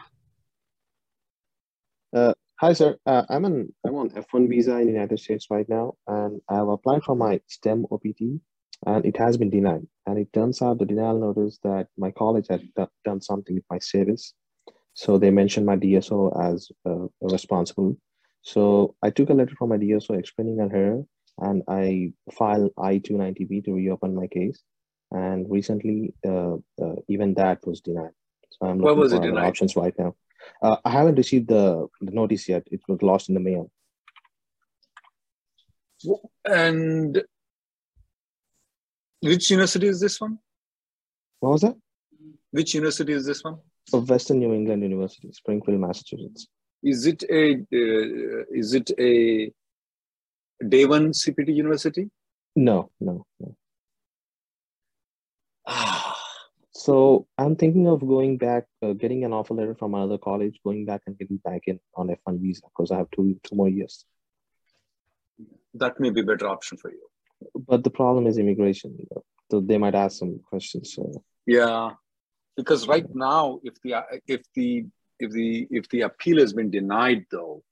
Uh, 2.12 2.34
hi, 2.60 2.72
sir. 2.72 2.98
Uh, 3.06 3.22
I'm 3.28 3.44
on 3.44 3.72
I'm 3.86 3.94
on 3.94 4.10
F1 4.10 4.48
visa 4.48 4.76
in 4.78 4.86
the 4.86 4.92
United 4.92 5.20
States 5.20 5.46
right 5.50 5.68
now, 5.68 5.94
and 6.08 6.40
I've 6.48 6.66
applied 6.66 7.04
for 7.04 7.14
my 7.14 7.40
STEM 7.46 7.86
OPT, 7.92 8.40
and 8.86 9.06
it 9.06 9.16
has 9.16 9.36
been 9.36 9.50
denied. 9.50 9.86
And 10.06 10.18
it 10.18 10.32
turns 10.32 10.62
out 10.62 10.78
the 10.78 10.84
denial 10.84 11.20
notice 11.20 11.60
that 11.62 11.86
my 11.96 12.10
college 12.10 12.48
had 12.50 12.62
do- 12.74 12.90
done 13.04 13.20
something 13.20 13.54
with 13.54 13.64
my 13.70 13.78
service, 13.78 14.34
so 14.94 15.16
they 15.16 15.30
mentioned 15.30 15.64
my 15.64 15.76
DSO 15.76 16.18
as 16.50 16.68
uh, 16.84 17.06
responsible. 17.20 17.96
So 18.42 18.96
I 19.00 19.10
took 19.10 19.30
a 19.30 19.34
letter 19.34 19.54
from 19.54 19.68
my 19.68 19.78
DSO 19.78 20.18
explaining 20.18 20.60
on 20.60 20.70
her, 20.70 21.04
and 21.38 21.62
I 21.68 22.12
filed 22.32 22.72
I-290B 22.78 23.64
to 23.66 23.74
reopen 23.74 24.12
my 24.12 24.26
case. 24.26 24.60
And 25.12 25.48
recently, 25.48 26.14
uh, 26.26 26.56
uh, 26.82 26.96
even 27.08 27.34
that 27.34 27.64
was 27.64 27.80
denied. 27.80 28.15
So 28.50 28.66
I'm 28.66 28.78
looking 28.78 28.98
was 28.98 29.12
for 29.12 29.18
it 29.18 29.22
denied? 29.22 29.46
options 29.46 29.76
right 29.76 29.94
now. 29.98 30.14
Uh, 30.62 30.76
I 30.84 30.90
haven't 30.90 31.16
received 31.16 31.48
the, 31.48 31.86
the 32.00 32.12
notice 32.12 32.48
yet. 32.48 32.66
It 32.70 32.80
was 32.88 33.02
lost 33.02 33.28
in 33.28 33.34
the 33.34 33.40
mail. 33.40 33.70
And 36.44 37.22
which 39.22 39.50
university 39.50 39.88
is 39.88 40.00
this 40.00 40.20
one? 40.20 40.38
What 41.40 41.52
was 41.52 41.62
that? 41.62 41.76
Which 42.50 42.74
university 42.74 43.12
is 43.12 43.26
this 43.26 43.42
one? 43.42 43.58
Of 43.92 44.08
Western 44.08 44.38
New 44.38 44.52
England 44.52 44.82
University, 44.82 45.30
Springfield, 45.32 45.80
Massachusetts. 45.80 46.48
Is 46.82 47.06
it 47.06 47.22
a 47.30 47.54
uh, 47.54 48.44
is 48.50 48.74
it 48.74 48.90
a 48.98 49.52
day 50.68 50.84
one 50.84 51.10
CPT 51.10 51.54
university? 51.54 52.10
No, 52.54 52.90
no, 53.00 53.24
no. 53.40 53.56
So 56.86 57.26
I'm 57.36 57.56
thinking 57.56 57.88
of 57.88 57.98
going 57.98 58.38
back, 58.38 58.66
uh, 58.80 58.92
getting 58.92 59.24
an 59.24 59.32
offer 59.32 59.54
letter 59.54 59.74
from 59.74 59.94
another 59.94 60.18
college, 60.18 60.60
going 60.64 60.84
back 60.86 61.02
and 61.06 61.18
getting 61.18 61.38
back 61.38 61.62
in 61.66 61.80
on 61.96 62.06
F1 62.06 62.40
visa 62.40 62.62
because 62.68 62.92
I 62.92 62.98
have 62.98 63.10
two 63.10 63.40
two 63.42 63.56
more 63.56 63.68
years. 63.68 64.04
That 65.74 65.98
may 65.98 66.10
be 66.10 66.20
a 66.20 66.28
better 66.30 66.46
option 66.46 66.78
for 66.78 66.92
you. 66.92 67.04
But 67.70 67.82
the 67.82 67.90
problem 67.90 68.28
is 68.28 68.38
immigration. 68.38 68.90
So 69.50 69.60
they 69.60 69.78
might 69.78 69.96
ask 69.96 70.20
some 70.20 70.38
questions. 70.50 70.94
So 70.94 71.02
Yeah, 71.44 71.94
because 72.56 72.86
right 72.86 73.10
now, 73.12 73.58
if 73.64 73.74
the 73.82 73.92
if 74.28 74.42
the 74.54 74.86
if 75.18 75.32
the 75.32 75.66
if 75.78 75.88
the 75.88 76.02
appeal 76.02 76.38
has 76.38 76.52
been 76.52 76.70
denied, 76.70 77.24
though, 77.32 77.64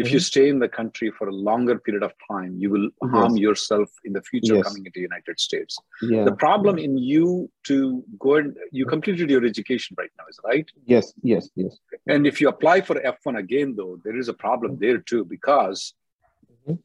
if 0.00 0.06
you 0.12 0.18
Mhm. 0.20 0.28
stay 0.30 0.46
in 0.52 0.58
the 0.64 0.68
country 0.78 1.08
for 1.18 1.26
a 1.32 1.36
longer 1.48 1.74
period 1.86 2.04
of 2.08 2.12
time, 2.32 2.52
you 2.62 2.68
will 2.74 2.88
harm 3.14 3.34
Yes. 3.36 3.42
yourself 3.46 3.88
in 4.08 4.12
the 4.18 4.22
future 4.30 4.56
Yes. 4.56 4.64
coming 4.66 4.82
into 4.86 4.98
the 5.00 5.06
United 5.12 5.36
States. 5.46 5.72
yeah, 6.12 6.24
The 6.28 6.36
problem 6.44 6.76
in 6.86 6.92
you 7.12 7.26
to 7.70 7.76
go 8.24 8.30
and 8.40 8.56
you 8.78 8.84
completed 8.94 9.28
your 9.34 9.44
education 9.52 9.92
right 10.02 10.12
now, 10.18 10.26
is 10.32 10.38
right? 10.50 10.68
yes, 10.94 11.06
yes, 11.32 11.44
yes. 11.62 11.72
And 12.14 12.26
if 12.30 12.40
you 12.40 12.48
apply 12.54 12.76
for 12.88 12.96
F1 13.14 13.36
again, 13.44 13.68
though, 13.78 13.94
there 14.04 14.16
is 14.22 14.28
a 14.34 14.36
problem 14.44 14.70
there 14.84 14.98
too, 15.10 15.22
because 15.36 15.78
Mhm. 16.54 16.78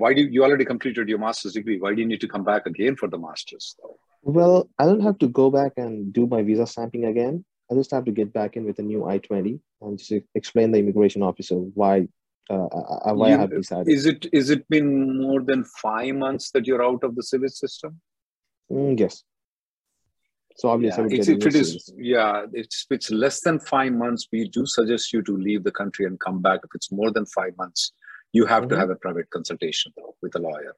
why 0.00 0.10
do 0.18 0.22
you 0.36 0.42
already 0.46 0.66
completed 0.72 1.08
your 1.12 1.20
master's 1.26 1.54
degree? 1.58 1.78
Why 1.84 1.90
do 1.94 2.00
you 2.02 2.08
need 2.12 2.22
to 2.26 2.30
come 2.34 2.44
back 2.52 2.64
again 2.72 2.94
for 3.00 3.08
the 3.14 3.20
master's? 3.28 3.66
Though? 3.80 3.96
Well, 4.38 4.56
I 4.80 4.84
don't 4.88 5.06
have 5.08 5.18
to 5.24 5.28
go 5.40 5.46
back 5.60 5.72
and 5.84 6.12
do 6.18 6.26
my 6.34 6.42
visa 6.48 6.66
stamping 6.74 7.04
again. 7.12 7.44
I 7.70 7.74
just 7.80 7.92
have 7.96 8.04
to 8.08 8.12
get 8.20 8.32
back 8.32 8.56
in 8.56 8.64
with 8.68 8.78
a 8.80 8.86
new 8.92 9.00
I-20 9.14 9.54
and 9.80 9.98
just 9.98 10.12
explain 10.40 10.72
the 10.72 10.78
immigration 10.84 11.22
officer 11.22 11.56
why 11.80 11.94
uh, 12.50 12.66
uh, 12.66 13.12
I 13.24 13.30
You- 13.30 13.38
have 13.38 13.50
decided. 13.50 13.88
Is 13.96 14.06
it 14.12 14.26
is 14.32 14.50
it 14.50 14.68
been 14.68 14.88
more 15.26 15.40
than 15.50 15.64
five 15.64 16.14
months 16.24 16.50
that 16.52 16.66
you're 16.66 16.84
out 16.90 17.02
of 17.04 17.14
the 17.16 17.22
SEVIS 17.22 17.54
system? 17.64 18.00
Mm, 18.70 18.98
yes. 18.98 19.22
So 20.56 20.68
obviously, 20.68 21.04
Yeah, 21.04 21.18
it's, 21.20 21.28
if 21.28 21.46
it 21.46 21.54
is, 21.54 21.68
service. 21.68 21.92
yeah, 21.96 22.46
it's 22.52 22.78
if 22.84 22.94
it's 22.96 23.10
less 23.10 23.40
than 23.46 23.58
five 23.60 23.92
months, 24.04 24.28
we 24.32 24.40
do 24.48 24.66
suggest 24.66 25.12
you 25.14 25.22
to 25.22 25.34
leave 25.36 25.62
the 25.64 25.72
country 25.80 26.04
and 26.06 26.18
come 26.26 26.42
back. 26.42 26.60
If 26.64 26.70
it's 26.74 26.90
more 27.00 27.10
than 27.16 27.24
five 27.26 27.56
months, 27.62 27.92
you 28.32 28.44
have 28.46 28.68
to 28.68 28.74
Mhm. 28.74 28.78
have 28.82 28.90
a 28.90 28.96
private 28.96 29.28
consultation 29.30 29.92
though, 29.96 30.14
with 30.22 30.34
a 30.34 30.42
lawyer. 30.48 30.74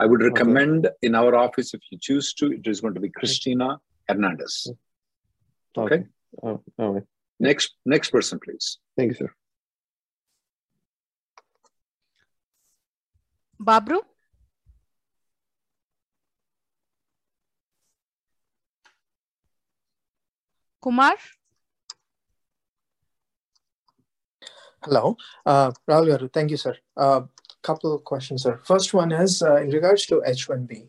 I 0.00 0.06
would 0.06 0.22
recommend 0.22 0.88
in 1.02 1.14
our 1.14 1.34
office, 1.34 1.68
if 1.74 1.82
you 1.90 1.98
choose 2.08 2.34
to, 2.34 2.52
it 2.52 2.66
is 2.66 2.80
going 2.82 2.94
to 2.94 3.00
be 3.00 3.10
Christina 3.18 3.68
Hernandez. 4.08 4.54
Okay. 5.84 6.00
Oh, 6.42 6.62
all 6.78 6.92
right. 6.94 7.06
Next, 7.40 7.74
next 7.84 8.10
person, 8.10 8.38
please. 8.44 8.78
Thank 8.96 9.08
you, 9.12 9.16
sir. 9.20 9.30
Babru? 13.60 14.00
Kumar? 20.80 21.14
Hello, 24.82 25.16
uh, 25.44 25.72
Rahul 25.88 26.06
Garu. 26.08 26.32
Thank 26.32 26.50
you, 26.52 26.56
sir. 26.56 26.76
A 26.96 27.00
uh, 27.00 27.26
couple 27.62 27.92
of 27.92 28.04
questions, 28.04 28.42
sir. 28.44 28.60
First 28.64 28.94
one 28.94 29.10
is 29.10 29.42
uh, 29.42 29.56
in 29.56 29.70
regards 29.70 30.06
to 30.06 30.22
H1B. 30.26 30.86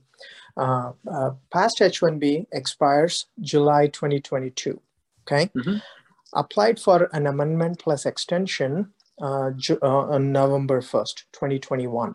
Uh, 0.56 0.92
uh, 1.12 1.32
past 1.52 1.80
H1B 1.80 2.46
expires 2.52 3.26
July 3.42 3.88
2022. 3.88 4.80
Okay. 5.24 5.50
Mhm. 5.56 5.82
Applied 6.34 6.80
for 6.80 7.10
an 7.14 7.26
amendment 7.28 7.80
plus 7.80 8.06
extension 8.06 8.94
uh, 9.22 9.52
Ju- 9.52 9.80
uh, 9.82 10.14
on 10.14 10.32
November 10.32 10.82
1st, 10.82 11.24
2021, 11.34 12.14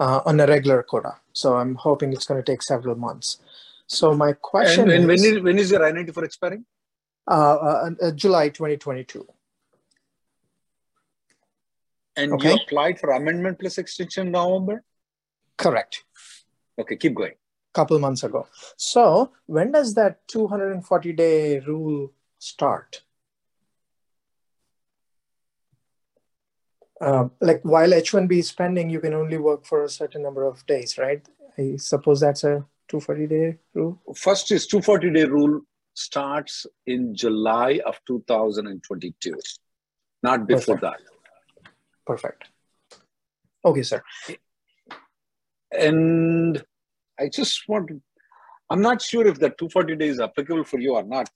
uh, 0.00 0.20
on 0.26 0.40
a 0.40 0.46
regular 0.46 0.82
quota. 0.82 1.14
So 1.32 1.56
I'm 1.56 1.74
hoping 1.76 2.12
it's 2.12 2.24
going 2.24 2.42
to 2.42 2.52
take 2.52 2.62
several 2.62 2.96
months. 2.96 3.38
So 3.86 4.14
my 4.14 4.32
question 4.32 4.84
And, 4.84 4.92
and 4.92 5.06
when 5.06 5.18
is, 5.18 5.26
is 5.26 5.40
when 5.40 5.58
is 5.58 5.70
your 5.70 5.84
I-90 5.84 6.14
for 6.14 6.24
expiring? 6.24 6.64
uh, 7.28 7.54
uh, 7.54 7.90
uh, 8.02 8.10
July 8.12 8.48
2022. 8.48 9.26
And 12.16 12.32
Okay. 12.32 12.48
you 12.48 12.54
applied 12.54 12.98
for 12.98 13.10
amendment 13.10 13.58
plus 13.60 13.78
extension 13.78 14.30
November? 14.32 14.82
Correct. 15.56 16.04
Okay, 16.78 16.96
keep 16.96 17.14
going. 17.14 17.34
Couple 17.72 17.98
months 17.98 18.24
ago. 18.24 18.48
So 18.76 19.32
when 19.46 19.70
does 19.70 19.94
that 19.94 20.26
240 20.28 21.12
day 21.12 21.60
rule 21.60 22.12
start? 22.38 23.02
Uh, 27.00 27.28
like 27.40 27.62
while 27.62 27.90
H1B 27.90 28.32
is 28.32 28.52
pending, 28.52 28.90
you 28.90 29.00
can 29.00 29.14
only 29.14 29.38
work 29.38 29.64
for 29.64 29.84
a 29.84 29.88
certain 29.88 30.22
number 30.22 30.44
of 30.44 30.64
days, 30.66 30.98
right? 30.98 31.26
I 31.56 31.76
suppose 31.76 32.20
that's 32.20 32.44
a 32.44 32.66
240 32.88 33.26
day 33.26 33.58
rule. 33.74 34.00
First 34.14 34.52
is 34.52 34.66
240 34.66 35.10
day 35.12 35.24
rule 35.24 35.62
starts 35.94 36.66
in 36.86 37.14
July 37.14 37.80
of 37.86 37.98
2022, 38.06 39.34
not 40.22 40.46
before 40.46 40.76
Perfect. 40.76 40.82
that. 40.82 41.72
Perfect. 42.06 42.44
Okay, 43.64 43.82
sir. 43.82 44.02
And 45.72 46.62
I 47.18 47.28
just 47.28 47.68
want 47.68 47.88
to, 47.88 48.00
I'm 48.70 48.80
not 48.80 49.02
sure 49.02 49.26
if 49.26 49.38
that 49.40 49.58
240 49.58 49.96
days 49.96 50.14
is 50.14 50.20
applicable 50.20 50.64
for 50.64 50.78
you 50.80 50.94
or 50.94 51.02
not. 51.02 51.28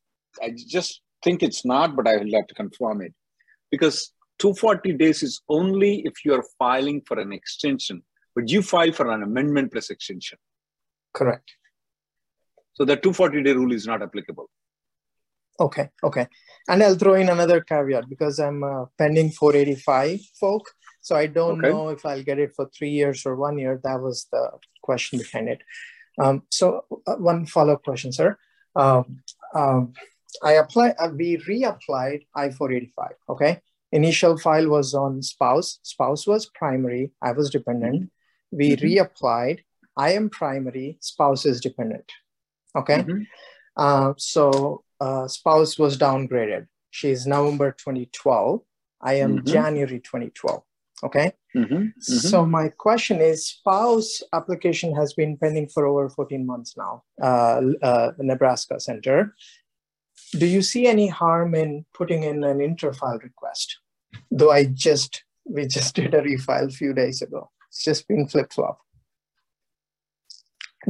I 0.43 0.51
just 0.51 1.01
think 1.23 1.43
it's 1.43 1.65
not, 1.65 1.95
but 1.95 2.09
I 2.09 2.17
will 2.17 2.33
have 2.35 2.47
to 2.49 2.55
confirm 2.55 3.03
it. 3.03 3.15
Because 3.71 4.13
240 4.39 4.95
days 4.95 5.23
is 5.23 5.43
only 5.49 6.03
if 6.05 6.25
you 6.25 6.35
are 6.35 6.45
filing 6.59 7.03
for 7.07 7.19
an 7.19 7.33
extension, 7.33 8.03
but 8.35 8.49
you 8.49 8.63
file 8.63 8.93
for 8.93 9.11
an 9.11 9.23
amendment 9.23 9.73
plus 9.73 9.91
extension. 9.91 10.39
Correct. 11.13 11.53
So 12.75 12.85
the 12.85 12.97
240 12.97 13.43
day 13.43 13.53
rule 13.53 13.73
is 13.73 13.87
not 13.87 14.03
applicable. 14.03 14.51
Okay, 15.61 15.89
okay. 16.03 16.27
And 16.69 16.83
I'll 16.83 16.97
throw 16.97 17.15
in 17.15 17.29
another 17.29 17.61
caveat 17.61 18.09
because 18.09 18.41
I'm 18.41 18.65
uh, 18.65 18.87
pending 18.99 19.31
485 19.31 20.21
folk. 20.41 20.69
So 21.01 21.15
I 21.15 21.27
don't 21.27 21.59
Okay. 21.61 21.69
know 21.69 21.91
if 21.91 22.05
I'll 22.05 22.23
get 22.25 22.41
it 22.41 22.53
for 22.57 22.69
three 22.77 22.91
years 22.91 23.25
or 23.25 23.37
one 23.37 23.59
year. 23.59 23.81
That 23.85 24.01
was 24.01 24.27
the 24.33 24.51
question 24.83 25.19
behind 25.21 25.49
it. 25.49 25.63
Um, 26.19 26.43
so 26.51 26.87
uh, 27.07 27.15
one 27.17 27.47
follow-up 27.47 27.85
question, 27.85 28.11
sir. 28.13 28.37
Um, 28.75 29.19
um, 29.55 29.93
I 30.43 30.53
apply. 30.55 30.95
Uh, 30.99 31.11
we 31.17 31.37
reapplied 31.37 32.27
I-485. 32.35 33.13
Okay. 33.29 33.61
Initial 33.99 34.37
file 34.45 34.69
was 34.69 34.93
on 34.93 35.23
spouse. 35.23 35.79
Spouse 35.83 36.27
was 36.27 36.47
primary. 36.61 37.13
I 37.23 37.31
was 37.39 37.49
dependent. 37.57 38.11
We 38.51 38.69
Mhm. 38.71 38.83
reapplied. 38.87 39.59
I 39.97 40.09
am 40.19 40.29
primary. 40.31 40.89
Spouse 41.01 41.47
is 41.47 41.61
dependent. 41.69 42.09
Okay. 42.81 43.01
Uh, 43.77 44.13
so 44.17 44.83
uh, 45.01 45.27
spouse 45.29 45.79
was 45.79 45.97
downgraded. 45.99 46.67
She's 46.91 47.27
November 47.27 47.69
2012. 47.73 48.63
I 49.01 49.15
am 49.25 49.33
Mhm. 49.39 49.45
January 49.55 50.01
2012. 50.01 50.63
Okay. 51.03 51.33
Mhm, 51.55 51.93
So 52.01 52.45
my 52.47 52.69
question 52.87 53.21
is, 53.21 53.47
spouse 53.47 54.23
application 54.33 54.95
has 55.01 55.13
been 55.15 55.37
pending 55.37 55.69
for 55.69 55.87
over 55.87 56.09
14 56.09 56.45
months 56.47 56.77
now. 56.77 57.05
Uh, 57.21 57.61
uh, 57.83 58.13
Nebraska 58.19 58.81
Center. 58.81 59.35
Do 60.33 60.47
you 60.47 60.63
see 60.63 60.87
any 60.87 61.09
harm 61.09 61.55
in 61.55 61.85
putting 61.93 62.23
in 62.25 62.43
an 62.45 62.59
interfile 62.59 63.23
request? 63.23 63.79
Though 64.31 64.51
I 64.51 64.65
just 64.65 65.25
we 65.45 65.67
just 65.67 65.95
did 65.95 66.15
a 66.15 66.23
refile 66.23 66.69
a 66.69 66.71
few 66.71 66.93
days 66.95 67.23
ago. 67.23 67.51
It's 67.69 67.85
just 67.85 68.07
been 68.09 68.27
flip 68.29 68.53
flop. 68.53 68.79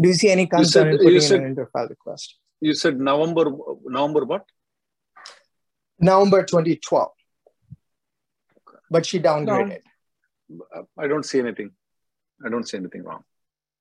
Do 0.00 0.08
you 0.08 0.14
see 0.14 0.30
any 0.30 0.42
You 0.42 0.48
said- 0.48 0.56
concern 0.58 0.86
in 0.88 0.92
you 0.94 0.98
putting 0.98 1.20
said- 1.20 1.40
in 1.40 1.46
an 1.46 1.54
interfile 1.56 1.88
request? 1.88 2.38
You 2.60 2.74
said 2.74 2.98
November, 2.98 3.44
November 3.84 4.24
what? 4.24 4.44
November 5.98 6.42
2012. 6.44 7.12
But 8.90 9.06
she 9.06 9.18
downgraded. 9.20 9.82
I 10.98 11.06
don't 11.08 11.24
see 11.24 11.40
anything. 11.40 11.70
I 12.44 12.48
don't 12.48 12.66
see 12.68 12.76
anything 12.78 13.02
wrong. 13.02 13.24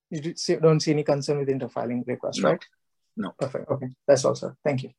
You 0.10 0.22
do 0.22 0.36
see- 0.36 0.56
don't 0.56 0.80
see 0.80 0.92
any 0.92 1.04
concern 1.04 1.40
with 1.40 1.50
interfiling 1.50 2.06
request, 2.08 2.42
No. 2.42 2.50
right? 2.52 2.66
No. 3.16 3.32
Perfect. 3.40 3.70
Okay. 3.70 3.88
That's 4.08 4.26
all, 4.26 4.36
sir. 4.36 4.56
Thank 4.64 4.84
you. 4.84 4.92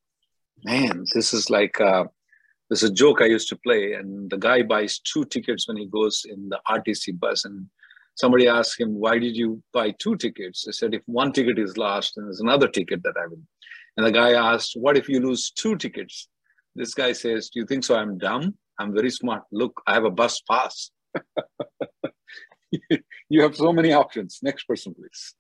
Man, 0.65 1.05
this 1.15 1.35
is 1.35 1.51
like 1.51 1.81
uh, 1.81 2.05
this 2.75 2.83
is 2.83 2.91
a 2.91 2.95
joke 2.95 3.23
I 3.23 3.27
used 3.27 3.49
to 3.51 3.57
play, 3.57 3.93
and 3.93 4.29
the 4.29 4.37
guy 4.37 4.63
buys 4.63 4.99
two 4.99 5.25
tickets 5.27 5.69
when 5.69 5.77
he 5.77 5.87
goes 5.87 6.27
in 6.29 6.49
the 6.49 6.61
RTC 6.69 7.21
bus, 7.21 7.45
and 7.45 7.67
somebody 8.17 8.49
asks 8.49 8.81
him, 8.81 8.95
"Why 8.95 9.21
did 9.21 9.37
you 9.37 9.63
buy 9.73 9.93
two 9.93 10.17
tickets?" 10.17 10.65
He 10.65 10.73
said, 10.73 10.93
"If 10.93 11.05
one 11.07 11.33
ticket 11.33 11.57
is 11.57 11.79
lost, 11.79 12.17
and 12.17 12.27
there's 12.27 12.41
another 12.41 12.67
ticket 12.67 13.05
that 13.05 13.17
I 13.17 13.29
will." 13.29 13.45
And 13.97 14.05
the 14.05 14.11
guy 14.11 14.33
asked, 14.33 14.73
"What 14.75 14.97
if 14.97 15.09
you 15.09 15.21
lose 15.21 15.53
two 15.53 15.77
tickets?" 15.77 16.29
This 16.75 16.95
guy 16.95 17.13
says, 17.13 17.49
"Do 17.49 17.61
you 17.61 17.67
think 17.67 17.85
so? 17.85 17.95
I'm 17.95 18.19
dumb. 18.19 18.59
I'm 18.81 18.93
very 18.93 19.11
smart. 19.11 19.45
Look, 19.53 19.81
I 19.87 19.95
have 19.95 20.05
a 20.05 20.11
bus 20.11 20.43
pass." 20.51 20.91
you 23.29 23.43
have 23.43 23.55
so 23.55 23.73
many 23.73 23.93
options. 23.93 24.41
Next 24.43 24.65
person, 24.65 24.95
please. 24.95 25.37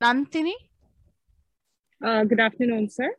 Nantini? 0.00 0.65
Uh, 2.04 2.24
good 2.24 2.40
afternoon, 2.40 2.90
sir. 2.90 3.10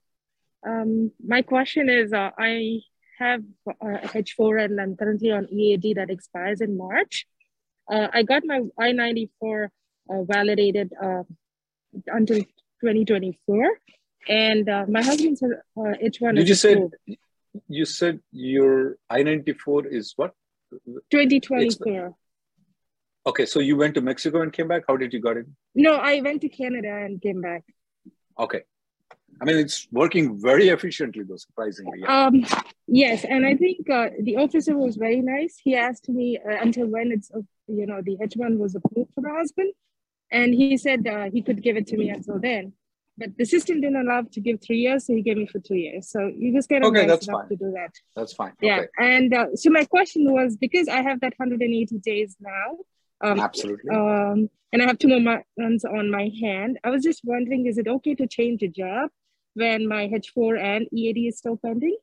Um, 0.68 1.12
my 1.26 1.42
question 1.42 1.90
is, 1.90 2.14
uh, 2.14 2.32
I 2.38 2.82
have 3.20 3.42
uh, 3.68 3.98
H4 4.14 4.66
and 4.66 4.80
I'm 4.80 4.96
currently 4.96 5.32
on 5.32 5.48
EAD 5.52 5.96
that 5.96 6.10
expires 6.10 6.62
in 6.62 6.78
March. 6.78 7.26
Uh, 7.92 8.08
I 8.14 8.24
got 8.24 8.44
my 8.46 8.62
I-94 8.80 9.70
uh, 10.10 10.24
validated 10.24 10.92
uh, 11.02 11.24
until 12.08 12.38
2024, 12.82 13.70
and 14.28 14.70
uh, 14.70 14.86
my 14.88 15.02
husband's 15.02 15.42
uh, 15.42 15.48
H1 15.78 16.36
Did 16.36 16.50
you 16.50 16.56
say 16.56 16.74
approved. 16.74 16.96
you 17.68 17.86
said 17.86 18.20
your 18.32 18.98
I 19.10 19.24
ninety 19.24 19.54
four 19.54 19.88
is 19.88 20.14
what? 20.16 20.34
2024. 21.12 22.14
Okay, 23.26 23.46
so 23.46 23.60
you 23.60 23.76
went 23.78 23.96
to 23.96 24.02
Mexico 24.02 24.42
and 24.42 24.54
came 24.54 24.68
back. 24.68 24.84
How 24.88 24.98
did 24.98 25.14
you 25.14 25.22
got 25.22 25.38
it? 25.38 25.46
No, 25.74 25.96
I 25.96 26.22
went 26.22 26.42
to 26.42 26.50
Canada 26.50 26.94
and 26.94 27.22
came 27.22 27.42
back. 27.42 27.64
Okay, 28.40 28.62
I 29.42 29.46
mean 29.46 29.58
it's 29.58 29.88
working 29.92 30.40
very 30.40 30.70
efficiently 30.70 31.24
though, 31.24 31.38
surprisingly. 31.38 32.00
Yeah. 32.02 32.26
Um, 32.26 32.46
yes, 32.88 33.26
and 33.26 33.46
I 33.46 33.56
think 33.56 33.90
uh, 33.90 34.10
the 34.22 34.38
officer 34.38 34.78
was 34.78 34.96
very 34.96 35.22
nice. 35.22 35.60
He 35.64 35.76
asked 35.76 36.08
me 36.10 36.38
uh, 36.38 36.58
until 36.62 36.88
when 36.88 37.12
it's, 37.12 37.30
uh, 37.32 37.42
you 37.68 37.86
know, 37.86 38.02
the 38.02 38.18
H1 38.18 38.58
was 38.58 38.76
approved 38.76 39.12
for 39.14 39.22
the 39.22 39.34
husband. 39.34 39.74
And 40.30 40.54
he 40.54 40.76
said 40.76 41.08
uh, 41.08 41.30
he 41.32 41.42
could 41.42 41.64
give 41.64 41.78
it 41.78 41.88
to 41.88 41.96
me 41.98 42.10
until 42.10 42.38
then. 42.38 42.74
But 43.18 43.38
the 43.38 43.46
system 43.46 43.80
didn't 43.80 43.96
allow 44.06 44.24
to 44.24 44.42
give 44.42 44.62
three 44.62 44.80
years, 44.80 45.08
so 45.08 45.14
he 45.14 45.22
gave 45.22 45.38
me 45.38 45.48
for 45.48 45.60
two 45.60 45.76
years. 45.76 46.10
So 46.12 46.20
he 46.38 46.52
was 46.52 46.68
kind 46.68 46.84
of 46.84 46.90
Okay, 46.90 47.00
nice 47.02 47.10
that's 47.12 47.28
enough 47.30 47.42
fine. 47.42 47.50
to 47.50 47.56
do 47.56 47.72
that. 47.72 47.92
That's 48.16 48.34
fine. 48.34 48.52
Yeah. 48.62 48.80
Okay. 48.80 48.88
And 49.00 49.34
uh, 49.34 49.46
so 49.56 49.70
my 49.70 49.86
question 49.86 50.32
was 50.32 50.58
because 50.58 50.88
I 50.90 51.02
have 51.02 51.22
that 51.22 51.34
180 51.38 51.98
days 52.00 52.36
now. 52.42 52.78
Um, 53.22 53.40
Absolutely. 53.40 53.90
Um, 53.90 54.50
and 54.74 54.82
I 54.82 54.86
have 54.86 55.00
two 55.00 55.08
more 55.08 55.44
months 55.58 55.86
on 55.86 56.12
my 56.12 56.32
hand. 56.42 56.78
I 56.84 56.90
was 56.90 57.04
just 57.04 57.22
wondering, 57.24 57.66
is 57.66 57.78
it 57.78 57.88
okay 57.88 58.16
to 58.16 58.28
change 58.28 58.62
a 58.64 58.68
job 58.68 59.10
when 59.54 59.88
my 59.88 60.08
H4 60.08 60.60
and 60.60 60.88
EAD 60.92 61.18
is 61.18 61.38
still 61.38 61.58
pending? 61.58 61.98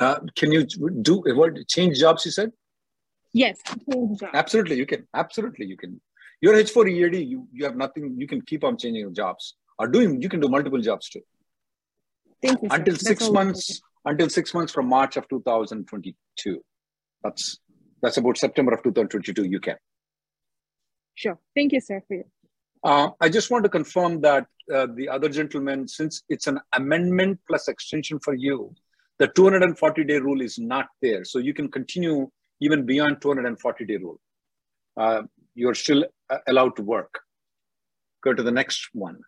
Uh, 0.00 0.20
can 0.36 0.52
you 0.52 0.64
do 0.64 1.22
what? 1.34 1.66
Change 1.66 1.98
jobs? 1.98 2.24
You 2.24 2.30
said. 2.30 2.52
Yes, 3.32 3.58
change 3.92 4.20
job. 4.20 4.30
Absolutely, 4.32 4.76
you 4.76 4.86
can. 4.86 5.06
Absolutely, 5.12 5.66
you 5.66 5.76
can. 5.76 6.00
Your 6.40 6.54
H 6.54 6.70
four 6.70 6.86
EAD, 6.86 7.16
you 7.16 7.48
you 7.52 7.64
have 7.64 7.76
nothing. 7.76 8.14
You 8.16 8.28
can 8.28 8.40
keep 8.42 8.62
on 8.62 8.78
changing 8.78 9.00
your 9.00 9.10
jobs 9.10 9.56
or 9.78 9.88
doing. 9.88 10.22
You 10.22 10.28
can 10.28 10.40
do 10.40 10.48
multiple 10.48 10.80
jobs 10.80 11.08
too. 11.08 11.20
Thank 12.40 12.62
you. 12.62 12.68
sir. 12.68 12.76
Until 12.76 12.94
That's 12.94 13.06
six 13.06 13.30
months. 13.30 13.80
Until 14.04 14.30
six 14.30 14.54
months 14.54 14.72
from 14.72 14.88
March 14.88 15.16
of 15.16 15.28
2022. 15.28 16.62
That's 17.24 17.58
that's 18.02 18.16
about 18.16 18.38
September 18.38 18.72
of 18.74 18.82
2022. 18.82 19.44
You 19.44 19.60
can. 19.60 19.76
Sure. 21.14 21.38
Thank 21.54 21.72
you, 21.72 21.80
sir, 21.80 22.02
for 22.06 22.14
your 22.14 22.24
Uh, 22.84 23.10
I 23.20 23.28
just 23.28 23.50
want 23.50 23.64
to 23.64 23.68
confirm 23.68 24.20
that 24.20 24.46
uh, 24.72 24.86
the 24.94 25.08
other 25.08 25.28
gentleman, 25.28 25.88
since 25.88 26.22
it's 26.28 26.46
an 26.46 26.60
amendment 26.74 27.40
plus 27.48 27.66
extension 27.68 28.20
for 28.20 28.34
you, 28.34 28.74
the 29.18 29.26
240 29.28 30.04
day 30.04 30.18
rule 30.18 30.40
is 30.40 30.58
not 30.58 30.86
there. 31.02 31.24
So 31.24 31.38
you 31.40 31.54
can 31.54 31.68
continue 31.70 32.30
even 32.60 32.86
beyond 32.86 33.20
240 33.20 33.84
day 33.84 33.96
rule. 33.96 34.20
Uh, 34.96 35.22
you're 35.54 35.74
still 35.74 36.04
uh, 36.30 36.38
allowed 36.46 36.76
to 36.76 36.82
work. 36.82 37.20
Go 38.22 38.32
to 38.32 38.42
the 38.42 38.52
next 38.52 38.88
one. 38.92 39.18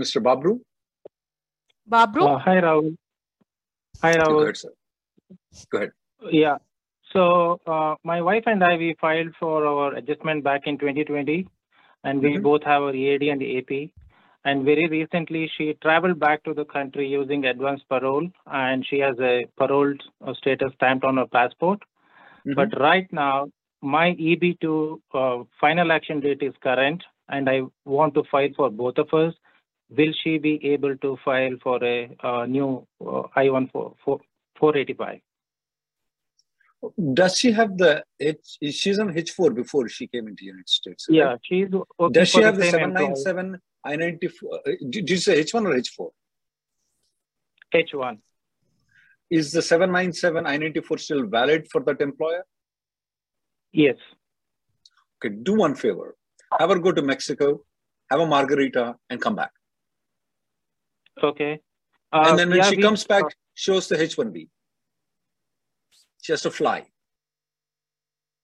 Mr. 0.00 0.22
Babru? 0.22 0.60
Babru? 1.88 2.36
Uh, 2.36 2.38
hi, 2.38 2.60
Rahul. 2.60 2.96
Hi, 3.98 4.16
Go 4.16 4.22
Rahul. 4.22 4.42
ahead, 4.42 4.56
sir. 4.56 4.70
Go 5.70 5.78
ahead. 5.78 5.92
Yeah. 6.30 6.58
So 7.12 7.60
uh, 7.66 7.96
my 8.04 8.20
wife 8.22 8.44
and 8.46 8.62
I, 8.62 8.76
we 8.76 8.94
filed 9.00 9.34
for 9.38 9.66
our 9.66 9.94
adjustment 9.94 10.44
back 10.44 10.62
in 10.66 10.78
2020, 10.78 11.48
and 12.04 12.22
we 12.22 12.36
Mhm. 12.36 12.42
both 12.42 12.62
have 12.64 12.82
our 12.82 12.94
EAD 12.94 13.28
and 13.28 13.42
AP. 13.42 13.90
And 14.44 14.64
very 14.64 14.86
recently, 14.88 15.48
she 15.56 15.74
traveled 15.82 16.18
back 16.18 16.42
to 16.44 16.54
the 16.54 16.64
country 16.64 17.08
using 17.08 17.44
advance 17.44 17.82
parole, 17.88 18.28
and 18.46 18.86
she 18.86 18.98
has 19.00 19.18
a 19.20 19.46
parole 19.58 19.94
uh, 20.26 20.34
status 20.34 20.72
stamped 20.74 21.04
on 21.04 21.16
her 21.18 21.26
passport. 21.26 21.82
But 22.54 22.78
right 22.80 23.10
now, 23.12 23.50
my 23.82 24.14
EB2 24.14 25.00
uh, 25.14 25.44
final 25.60 25.92
action 25.92 26.20
date 26.20 26.42
is 26.42 26.54
current, 26.62 27.02
and 27.28 27.48
I 27.48 27.62
want 27.84 28.14
to 28.14 28.24
file 28.30 28.50
for 28.56 28.70
both 28.70 28.98
of 28.98 29.12
us. 29.12 29.34
Will 29.90 30.12
she 30.22 30.38
be 30.38 30.64
able 30.72 30.96
to 30.98 31.18
file 31.24 31.56
for 31.62 31.82
a, 31.84 32.46
new 32.46 32.86
uh, 33.04 33.22
I-1 33.36 33.70
485? 33.72 35.20
Does 37.12 37.36
she 37.36 37.52
have 37.52 37.76
the 37.76 38.02
H? 38.18 38.56
She's 38.70 38.98
on 38.98 39.12
H4 39.12 39.54
before 39.54 39.88
she 39.88 40.06
came 40.06 40.28
into 40.28 40.46
United 40.46 40.68
States. 40.68 41.06
Right? 41.10 41.16
Yeah, 41.16 41.36
she's. 41.42 41.68
Does 42.10 42.28
she 42.30 42.40
have 42.40 42.56
the, 42.56 42.62
the 42.62 42.70
797 42.70 43.60
I-94? 43.84 44.90
Did 44.90 45.10
you 45.10 45.16
say 45.18 45.42
H1 45.44 45.66
or 45.66 45.74
H4? 45.74 46.10
H1. 47.74 48.18
Is 49.30 49.52
the 49.52 49.60
797 49.60 50.46
I-94 50.46 51.00
still 51.00 51.26
valid 51.26 51.68
for 51.70 51.82
that 51.82 52.00
employer? 52.00 52.44
Yes. 53.72 53.96
Okay, 55.22 55.34
do 55.34 55.54
one 55.54 55.74
favor. 55.74 56.16
Have 56.58 56.70
her 56.70 56.78
go 56.78 56.92
to 56.92 57.02
Mexico, 57.02 57.62
have 58.10 58.20
a 58.20 58.26
margarita, 58.26 58.96
and 59.10 59.20
come 59.20 59.36
back. 59.36 59.52
Okay. 61.22 61.60
Uh, 62.12 62.26
and 62.28 62.38
then 62.38 62.48
when 62.50 62.58
yeah, 62.58 62.70
she 62.70 62.76
we, 62.76 62.82
comes 62.82 63.04
back, 63.04 63.24
uh, 63.24 63.28
shows 63.54 63.88
the 63.88 63.96
H1B. 63.96 64.48
She 66.22 66.32
has 66.32 66.42
to 66.42 66.50
fly. 66.50 66.86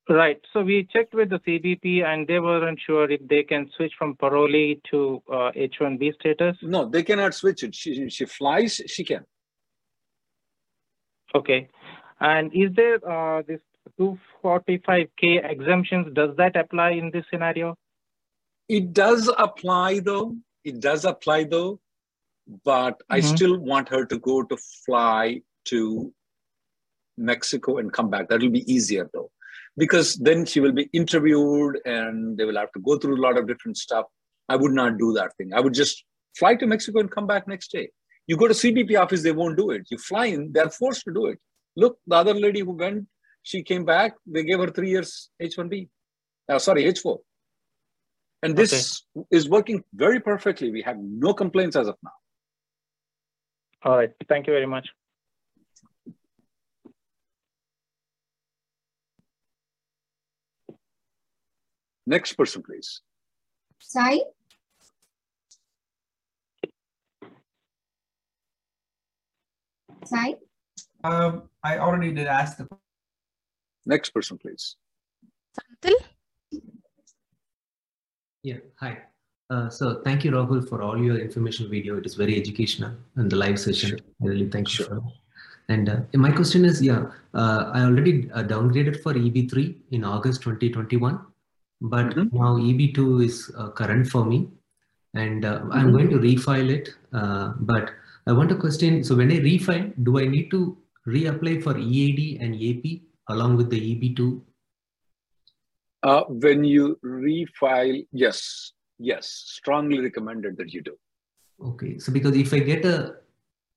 Right. 0.08 0.40
So 0.52 0.62
we 0.62 0.88
checked 0.92 1.14
with 1.14 1.30
the 1.30 1.40
CBP 1.40 2.04
and 2.04 2.28
they 2.28 2.38
weren't 2.38 2.78
sure 2.86 3.10
if 3.10 3.26
they 3.26 3.42
can 3.42 3.68
switch 3.76 3.92
from 3.98 4.14
parolee 4.16 4.80
to 4.90 5.20
uh, 5.28 5.50
H1B 5.56 6.14
status. 6.14 6.56
No, 6.62 6.88
they 6.88 7.02
cannot 7.02 7.34
switch 7.34 7.64
it. 7.64 7.74
She, 7.74 8.08
she 8.08 8.24
flies, 8.24 8.80
she 8.86 9.04
can. 9.04 9.24
Okay. 11.34 11.68
And 12.20 12.52
is 12.54 12.70
there 12.76 12.96
uh, 13.08 13.42
this 13.42 13.60
245K 13.98 15.50
exemptions? 15.50 16.14
Does 16.14 16.36
that 16.36 16.54
apply 16.54 16.90
in 16.92 17.10
this 17.12 17.24
scenario? 17.28 17.76
It 18.68 18.92
does 18.92 19.30
apply 19.36 20.00
though. 20.00 20.36
It 20.64 20.80
does 20.80 21.04
apply 21.04 21.44
though. 21.44 21.80
But 22.64 22.92
mm-hmm. 22.92 23.14
I 23.14 23.20
still 23.20 23.58
want 23.58 23.88
her 23.88 24.04
to 24.06 24.18
go 24.18 24.42
to 24.42 24.56
fly 24.84 25.42
to 25.66 26.12
Mexico 27.16 27.78
and 27.78 27.92
come 27.92 28.10
back. 28.10 28.28
That 28.28 28.40
will 28.40 28.50
be 28.50 28.70
easier 28.72 29.10
though, 29.12 29.30
because 29.76 30.16
then 30.16 30.44
she 30.44 30.60
will 30.60 30.72
be 30.72 30.88
interviewed 30.92 31.78
and 31.84 32.36
they 32.36 32.44
will 32.44 32.56
have 32.56 32.72
to 32.72 32.80
go 32.80 32.98
through 32.98 33.16
a 33.16 33.22
lot 33.22 33.38
of 33.38 33.46
different 33.46 33.76
stuff. 33.76 34.06
I 34.48 34.56
would 34.56 34.72
not 34.72 34.98
do 34.98 35.12
that 35.14 35.36
thing. 35.36 35.52
I 35.54 35.60
would 35.60 35.74
just 35.74 36.04
fly 36.36 36.54
to 36.54 36.66
Mexico 36.66 37.00
and 37.00 37.10
come 37.10 37.26
back 37.26 37.48
next 37.48 37.72
day. 37.72 37.90
You 38.26 38.36
go 38.36 38.48
to 38.48 38.54
CBP 38.54 39.00
office, 39.00 39.22
they 39.22 39.32
won't 39.32 39.56
do 39.56 39.70
it. 39.70 39.86
You 39.90 39.98
fly 39.98 40.26
in, 40.26 40.52
they're 40.52 40.70
forced 40.70 41.04
to 41.04 41.12
do 41.12 41.26
it. 41.26 41.38
Look, 41.76 41.98
the 42.06 42.16
other 42.16 42.34
lady 42.34 42.60
who 42.60 42.72
went, 42.72 43.06
she 43.42 43.62
came 43.62 43.84
back, 43.84 44.14
they 44.26 44.42
gave 44.42 44.58
her 44.58 44.70
three 44.70 44.90
years 44.90 45.30
H1B. 45.40 45.88
Uh, 46.48 46.58
sorry, 46.58 46.84
H4. 46.84 47.18
And 48.42 48.56
this 48.56 49.02
okay. 49.16 49.26
is 49.30 49.48
working 49.48 49.82
very 49.94 50.20
perfectly. 50.20 50.70
We 50.70 50.82
have 50.82 50.96
no 50.98 51.32
complaints 51.32 51.76
as 51.76 51.88
of 51.88 51.96
now. 52.02 52.10
All 53.86 53.96
right. 53.96 54.10
Thank 54.28 54.48
you 54.48 54.52
very 54.52 54.66
much. 54.66 54.88
Next 62.04 62.32
person, 62.32 62.62
please. 62.62 63.00
Sai. 63.78 64.18
Sai. 70.04 70.34
Um, 71.04 71.48
I 71.62 71.78
already 71.78 72.10
did 72.10 72.26
ask 72.26 72.56
the. 72.56 72.66
Next 73.86 74.10
person, 74.10 74.36
please. 74.36 74.74
Santil. 75.56 75.94
Yeah. 78.42 78.58
Hi. 78.80 79.02
Uh, 79.48 79.68
so 79.68 80.00
thank 80.02 80.24
you, 80.24 80.32
Rahul, 80.32 80.68
for 80.68 80.82
all 80.82 80.98
your 80.98 81.18
information 81.18 81.70
video. 81.70 81.96
It 81.98 82.06
is 82.06 82.14
very 82.14 82.36
educational 82.36 82.92
and 83.14 83.30
the 83.30 83.36
live 83.36 83.60
session. 83.60 83.90
Sure. 83.90 83.98
I 84.22 84.26
really 84.26 84.48
thank 84.48 84.68
you 84.70 84.84
sure. 84.84 84.86
for 84.86 85.02
And 85.68 85.88
uh, 85.88 86.00
my 86.14 86.32
question 86.32 86.64
is, 86.64 86.82
yeah, 86.82 87.06
uh, 87.34 87.70
I 87.72 87.82
already 87.82 88.30
uh, 88.32 88.42
downgraded 88.42 89.02
for 89.02 89.14
EB3 89.14 89.74
in 89.92 90.04
August 90.04 90.42
2021 90.42 91.20
but 91.80 92.06
mm-hmm. 92.06 92.36
now 92.36 92.56
EB2 92.56 93.24
is 93.24 93.50
uh, 93.56 93.68
current 93.70 94.06
for 94.06 94.24
me 94.24 94.48
and 95.14 95.44
uh, 95.44 95.60
mm-hmm. 95.60 95.72
I'm 95.72 95.92
going 95.92 96.10
to 96.10 96.16
refile 96.16 96.70
it. 96.70 96.90
Uh, 97.12 97.52
but 97.60 97.90
I 98.26 98.32
want 98.32 98.48
to 98.50 98.56
question, 98.56 99.04
so 99.04 99.14
when 99.16 99.30
I 99.30 99.36
refile, 99.36 99.92
do 100.02 100.18
I 100.18 100.26
need 100.26 100.50
to 100.50 100.76
reapply 101.06 101.62
for 101.62 101.78
EAD 101.78 102.40
and 102.40 102.54
AP 102.54 103.00
along 103.28 103.56
with 103.56 103.70
the 103.70 103.80
EB2? 103.80 104.40
Uh, 106.02 106.24
when 106.28 106.64
you 106.64 106.98
refile, 107.04 108.06
yes, 108.12 108.72
yes, 108.98 109.26
strongly 109.26 110.00
recommended 110.00 110.56
that 110.58 110.72
you 110.72 110.82
do. 110.82 110.96
Okay, 111.64 111.98
so 111.98 112.12
because 112.12 112.36
if 112.36 112.52
I 112.52 112.58
get 112.58 112.84
a 112.84 113.16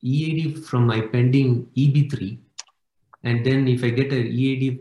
EAD 0.01 0.65
from 0.65 0.87
my 0.87 1.01
pending 1.01 1.67
EB3, 1.77 2.37
and 3.23 3.45
then 3.45 3.67
if 3.67 3.83
I 3.83 3.89
get 3.89 4.11
a 4.13 4.17
EAD 4.17 4.79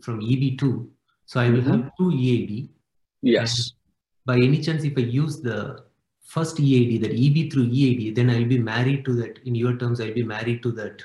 from 0.00 0.20
EB2, 0.20 0.88
so 1.26 1.40
I 1.40 1.50
will 1.50 1.60
mm-hmm. 1.60 1.82
have 1.82 1.90
two 1.98 2.10
EAD. 2.12 2.70
Yes. 3.22 3.72
by 4.24 4.36
any 4.36 4.60
chance, 4.62 4.82
if 4.84 4.96
I 4.96 5.02
use 5.02 5.40
the 5.42 5.84
first 6.22 6.58
EAD, 6.58 7.02
that 7.02 7.12
EB3 7.12 7.70
EAD, 7.70 8.14
then 8.16 8.30
I'll 8.30 8.44
be 8.44 8.58
married 8.58 9.04
to 9.04 9.14
that. 9.16 9.38
In 9.44 9.54
your 9.54 9.76
terms, 9.76 10.00
I'll 10.00 10.14
be 10.14 10.22
married 10.22 10.62
to 10.62 10.72
that 10.72 11.02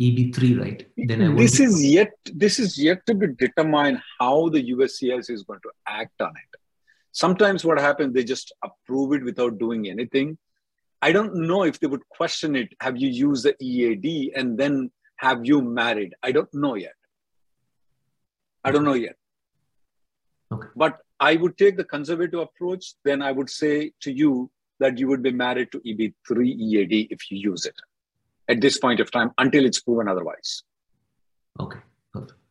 EB3, 0.00 0.60
right? 0.60 0.86
Then 0.96 1.22
I 1.22 1.34
this 1.34 1.58
is 1.60 1.84
yet 1.84 2.12
this 2.32 2.58
is 2.58 2.78
yet 2.78 3.04
to 3.06 3.14
be 3.14 3.28
determined 3.38 4.00
how 4.20 4.48
the 4.48 4.62
USCIS 4.70 5.30
is 5.30 5.42
going 5.42 5.60
to 5.60 5.70
act 5.86 6.22
on 6.22 6.30
it. 6.30 6.60
Sometimes 7.12 7.64
what 7.64 7.78
happens, 7.78 8.14
they 8.14 8.24
just 8.24 8.54
approve 8.62 9.12
it 9.14 9.24
without 9.24 9.58
doing 9.58 9.88
anything. 9.88 10.38
I 11.00 11.12
don't 11.12 11.34
know 11.34 11.62
if 11.62 11.78
they 11.80 11.86
would 11.86 12.08
question 12.08 12.56
it. 12.56 12.68
Have 12.80 12.96
you 12.96 13.08
used 13.08 13.44
the 13.44 13.54
EAD 13.60 14.32
and 14.36 14.58
then 14.58 14.90
have 15.16 15.44
you 15.44 15.62
married? 15.62 16.14
I 16.22 16.32
don't 16.32 16.52
know 16.52 16.74
yet. 16.74 16.94
I 18.64 18.72
don't 18.72 18.84
know 18.84 18.94
yet. 18.94 19.16
Okay. 20.52 20.68
But 20.76 20.98
I 21.20 21.36
would 21.36 21.56
take 21.56 21.76
the 21.76 21.84
conservative 21.84 22.40
approach. 22.40 22.94
Then 23.04 23.22
I 23.22 23.32
would 23.32 23.50
say 23.50 23.92
to 24.02 24.12
you 24.12 24.50
that 24.80 24.98
you 24.98 25.08
would 25.08 25.22
be 25.22 25.32
married 25.32 25.72
to 25.72 25.80
EB3 25.80 26.46
EAD 26.46 27.08
if 27.10 27.30
you 27.30 27.38
use 27.38 27.64
it 27.64 27.74
at 28.48 28.60
this 28.60 28.78
point 28.78 29.00
of 29.00 29.10
time 29.10 29.30
until 29.38 29.64
it's 29.64 29.80
proven 29.80 30.08
otherwise. 30.08 30.62
Okay. 31.60 31.78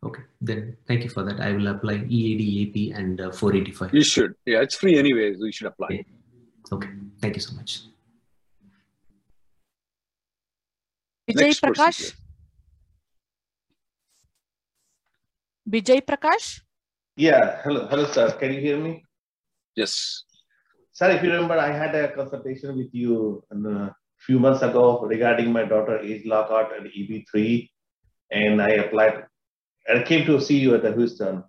Okay. 0.03 0.21
Then 0.41 0.77
thank 0.87 1.03
you 1.03 1.09
for 1.09 1.23
that. 1.23 1.39
I 1.39 1.51
will 1.53 1.67
apply 1.67 2.05
EAD, 2.07 2.41
AP, 2.69 2.97
and 2.97 3.19
uh, 3.19 3.31
485. 3.31 3.93
You 3.93 4.03
should. 4.03 4.33
Yeah, 4.45 4.61
it's 4.61 4.75
free 4.75 4.97
anyway. 4.97 5.33
So 5.35 5.45
you 5.45 5.51
should 5.51 5.67
apply. 5.67 5.87
Okay. 5.87 6.05
okay. 6.71 6.89
Thank 7.21 7.35
you 7.35 7.41
so 7.41 7.55
much. 7.55 7.81
Vijay 11.29 11.59
Prakash. 11.59 12.13
Vijay 15.67 16.01
Prakash. 16.01 16.61
Yeah, 17.17 17.61
hello, 17.63 17.87
hello, 17.87 18.05
sir. 18.05 18.31
Can 18.39 18.53
you 18.53 18.61
hear 18.61 18.77
me? 18.77 19.03
Yes. 19.75 20.23
Sir, 20.93 21.09
if 21.11 21.23
you 21.23 21.31
remember, 21.31 21.57
I 21.57 21.71
had 21.71 21.93
a 21.95 22.13
consultation 22.13 22.77
with 22.77 22.93
you 22.93 23.43
a 23.51 23.91
few 24.19 24.39
months 24.39 24.61
ago 24.61 25.01
regarding 25.01 25.51
my 25.51 25.63
daughter 25.63 25.99
age 25.99 26.25
lockout 26.25 26.71
at 26.73 26.83
EB3, 26.83 27.69
and 28.31 28.61
I 28.61 28.69
applied. 28.85 29.25
I 29.89 30.03
came 30.03 30.25
to 30.25 30.39
see 30.41 30.57
you 30.57 30.75
at 30.75 30.83
the 30.83 30.93
Houston, 30.93 31.43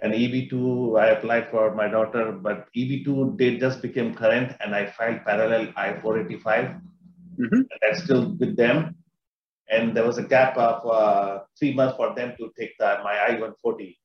and 0.00 0.12
EB2 0.12 0.98
I 0.98 1.08
applied 1.08 1.50
for 1.50 1.74
my 1.74 1.88
daughter, 1.88 2.32
but 2.32 2.68
EB2 2.76 3.38
they 3.38 3.56
just 3.58 3.82
became 3.82 4.14
current, 4.14 4.56
and 4.60 4.74
I 4.74 4.86
filed 4.86 5.24
parallel 5.24 5.72
I-485. 5.76 6.80
Mm-hmm. 7.38 7.60
That's 7.82 8.04
still 8.04 8.34
with 8.38 8.56
them, 8.56 8.96
and 9.68 9.96
there 9.96 10.06
was 10.06 10.18
a 10.18 10.22
gap 10.22 10.56
of 10.56 10.86
uh, 10.86 11.40
three 11.58 11.74
months 11.74 11.96
for 11.96 12.14
them 12.14 12.34
to 12.38 12.52
take 12.58 12.78
the, 12.78 12.98
my 13.04 13.18
I-140. 13.28 13.96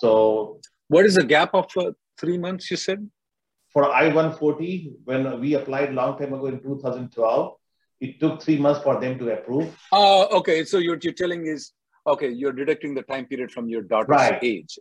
So, 0.00 0.60
what 0.88 1.06
is 1.06 1.14
the 1.14 1.24
gap 1.24 1.54
of 1.54 1.66
uh, 1.76 1.92
three 2.18 2.38
months? 2.38 2.70
You 2.70 2.76
said 2.76 3.08
for 3.72 3.92
I-140 3.92 4.92
when 5.04 5.40
we 5.40 5.54
applied 5.54 5.92
long 5.92 6.18
time 6.18 6.32
ago 6.32 6.46
in 6.46 6.60
2012, 6.60 7.54
it 8.00 8.20
took 8.20 8.42
three 8.42 8.58
months 8.58 8.82
for 8.82 9.00
them 9.00 9.18
to 9.18 9.32
approve. 9.32 9.76
Oh, 9.92 10.22
uh, 10.22 10.36
okay. 10.38 10.64
So 10.64 10.78
you're, 10.78 10.98
you're 11.00 11.12
telling 11.12 11.46
is 11.46 11.72
okay. 12.12 12.30
You're 12.30 12.52
deducting 12.52 12.94
the 12.94 13.02
time 13.02 13.26
period 13.26 13.50
from 13.50 13.68
your 13.68 13.82
daughter's 13.82 14.08
right. 14.08 14.38
age. 14.42 14.78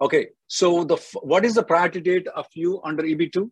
Okay. 0.00 0.28
So 0.46 0.84
the 0.84 0.96
what 1.22 1.44
is 1.44 1.54
the 1.54 1.62
priority 1.62 2.00
date 2.00 2.26
of 2.28 2.46
you 2.54 2.80
under 2.84 3.02
EB2? 3.02 3.50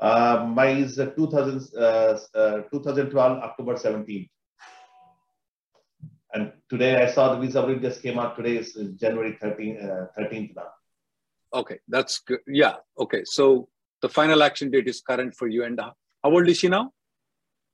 Uh, 0.00 0.46
my 0.48 0.68
is 0.68 0.96
2000, 0.96 1.76
uh, 1.76 2.18
uh, 2.34 2.62
2012 2.72 3.38
October 3.38 3.74
17th. 3.74 4.28
And 6.32 6.52
today 6.70 7.02
I 7.02 7.10
saw 7.10 7.34
the 7.34 7.40
visa 7.40 7.62
bill 7.62 7.78
just 7.78 8.02
came 8.02 8.18
out 8.18 8.36
today 8.36 8.56
is 8.56 8.72
January 8.96 9.36
13, 9.40 9.78
uh, 9.78 10.06
13th 10.18 10.54
now. 10.56 10.68
Okay, 11.52 11.80
that's 11.88 12.20
good. 12.20 12.38
Yeah, 12.46 12.76
okay. 12.98 13.22
So 13.24 13.68
the 14.00 14.08
final 14.08 14.42
action 14.42 14.70
date 14.70 14.88
is 14.88 15.00
current 15.00 15.34
for 15.34 15.48
you. 15.48 15.64
And 15.64 15.78
how 15.80 15.94
old 16.24 16.48
is 16.48 16.58
she 16.58 16.68
now? 16.68 16.92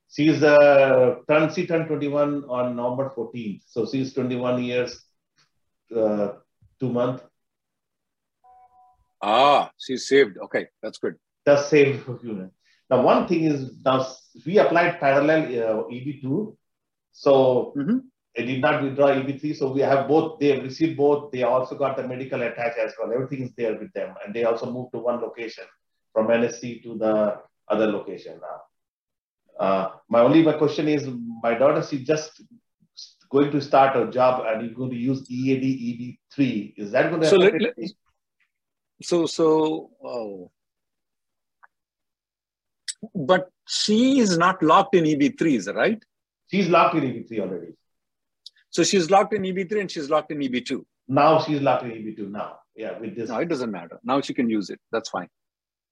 She's 0.09 0.41
uh, 0.41 1.15
turned, 1.29 1.53
she 1.53 1.67
turned 1.67 1.87
21 1.87 2.45
on 2.45 2.75
November 2.75 3.11
14th. 3.15 3.61
So 3.67 3.85
she 3.85 4.01
is 4.01 4.13
21 4.13 4.63
years, 4.63 5.03
uh, 5.95 6.33
two 6.79 6.89
months. 6.89 7.23
Ah, 9.21 9.71
she's 9.77 10.07
saved. 10.07 10.37
Okay, 10.37 10.67
that's 10.81 10.97
good. 10.99 11.15
That's 11.45 11.67
saved 11.67 12.03
for 12.05 12.19
you. 12.23 12.51
Now, 12.89 13.01
one 13.01 13.27
thing 13.27 13.43
is 13.45 13.71
now 13.83 14.05
we 14.45 14.59
applied 14.59 14.99
parallel 14.99 15.41
uh, 15.45 15.83
EB2, 15.91 16.55
so 17.11 17.73
Mm-hmm. 17.75 17.97
they 18.35 18.45
did 18.45 18.61
not 18.61 18.81
withdraw 18.83 19.07
EB3. 19.07 19.55
So 19.55 19.71
we 19.73 19.81
have 19.81 20.07
both. 20.07 20.39
They 20.39 20.49
have 20.53 20.63
received 20.63 20.95
both. 20.95 21.31
They 21.31 21.43
also 21.43 21.75
got 21.75 21.97
the 21.97 22.07
medical 22.07 22.41
attached 22.43 22.77
as 22.77 22.93
well. 22.97 23.11
Everything 23.11 23.41
is 23.43 23.51
there 23.57 23.77
with 23.77 23.91
them, 23.93 24.15
and 24.23 24.33
they 24.33 24.43
also 24.45 24.71
moved 24.71 24.93
to 24.93 24.99
one 24.99 25.19
location 25.19 25.65
from 26.13 26.27
NSC 26.27 26.83
to 26.83 26.97
the 26.97 27.41
other 27.67 27.87
location 27.87 28.39
now. 28.41 28.61
Uh, 29.59 29.89
my 30.09 30.19
only 30.21 30.43
my 30.43 30.53
question 30.53 30.87
is, 30.87 31.07
my 31.41 31.53
daughter 31.53 31.83
she 31.83 32.03
just 32.03 32.41
going 33.29 33.51
to 33.51 33.61
start 33.61 33.95
a 33.97 34.09
job 34.11 34.45
and 34.47 34.69
is 34.69 34.75
going 34.75 34.89
to 34.89 34.95
use 34.95 35.29
EAD 35.29 36.17
EB3. 36.33 36.73
Is 36.77 36.91
that 36.91 37.09
going 37.09 37.21
to 37.21 37.27
So 37.27 37.37
let, 37.37 37.61
let- 37.61 37.73
so 39.01 39.25
so 39.27 39.91
oh. 40.03 40.51
but 43.13 43.49
she 43.67 44.19
is 44.19 44.37
not 44.37 44.63
locked 44.63 44.95
in 44.95 45.03
EB3, 45.03 45.57
is 45.57 45.65
that 45.65 45.75
right? 45.75 46.03
She's 46.49 46.67
locked 46.69 46.95
in 46.95 47.03
EB3 47.03 47.39
already. 47.41 47.73
So 48.69 48.83
she's 48.83 49.11
locked 49.11 49.33
in 49.33 49.43
EB3 49.43 49.81
and 49.81 49.91
she's 49.91 50.09
locked 50.09 50.31
in 50.31 50.39
EB2. 50.39 50.83
Now 51.07 51.39
she's 51.39 51.61
locked 51.61 51.83
in 51.83 51.91
EB2 51.91 52.31
now. 52.31 52.59
Yeah, 52.75 52.97
with 52.99 53.15
this. 53.15 53.29
No, 53.29 53.37
it 53.37 53.49
doesn't 53.49 53.71
matter. 53.71 53.99
Now 54.03 54.21
she 54.21 54.33
can 54.33 54.49
use 54.49 54.69
it. 54.69 54.79
That's 54.91 55.09
fine. 55.09 55.29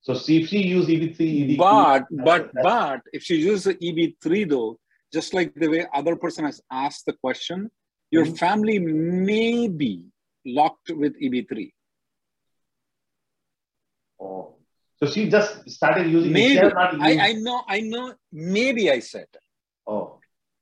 So 0.06 0.14
see 0.14 0.42
if 0.44 0.50
she 0.50 0.60
use 0.60 0.86
EB3, 0.88 1.18
EB2. 1.18 1.58
But 1.58 2.04
but 2.12 2.42
that's- 2.54 2.64
but 2.64 3.02
if 3.12 3.24
she 3.24 3.36
uses 3.38 3.76
EB3 3.88 4.44
though, 4.48 4.80
just 5.12 5.34
like 5.34 5.50
the 5.56 5.68
way 5.68 5.88
other 6.00 6.16
person 6.16 6.46
has 6.46 6.62
asked 6.70 7.06
the 7.08 7.14
question, 7.26 7.72
your 8.12 8.26
Mhm. 8.26 8.38
family 8.44 8.78
may 8.80 9.68
be 9.68 9.94
locked 10.60 10.92
with 11.02 11.14
E 11.20 11.26
EB3. 11.28 11.74
Oh. 14.20 14.56
So 15.00 15.08
she 15.14 15.28
just 15.36 15.68
started 15.78 16.06
using 16.18 16.32
Maybe 16.32 16.60
I, 16.60 17.12
I 17.30 17.32
know 17.46 17.58
I 17.68 17.80
know 17.82 18.06
maybe 18.32 18.84
I 18.92 19.00
said. 19.00 19.28
Oh. 19.88 20.20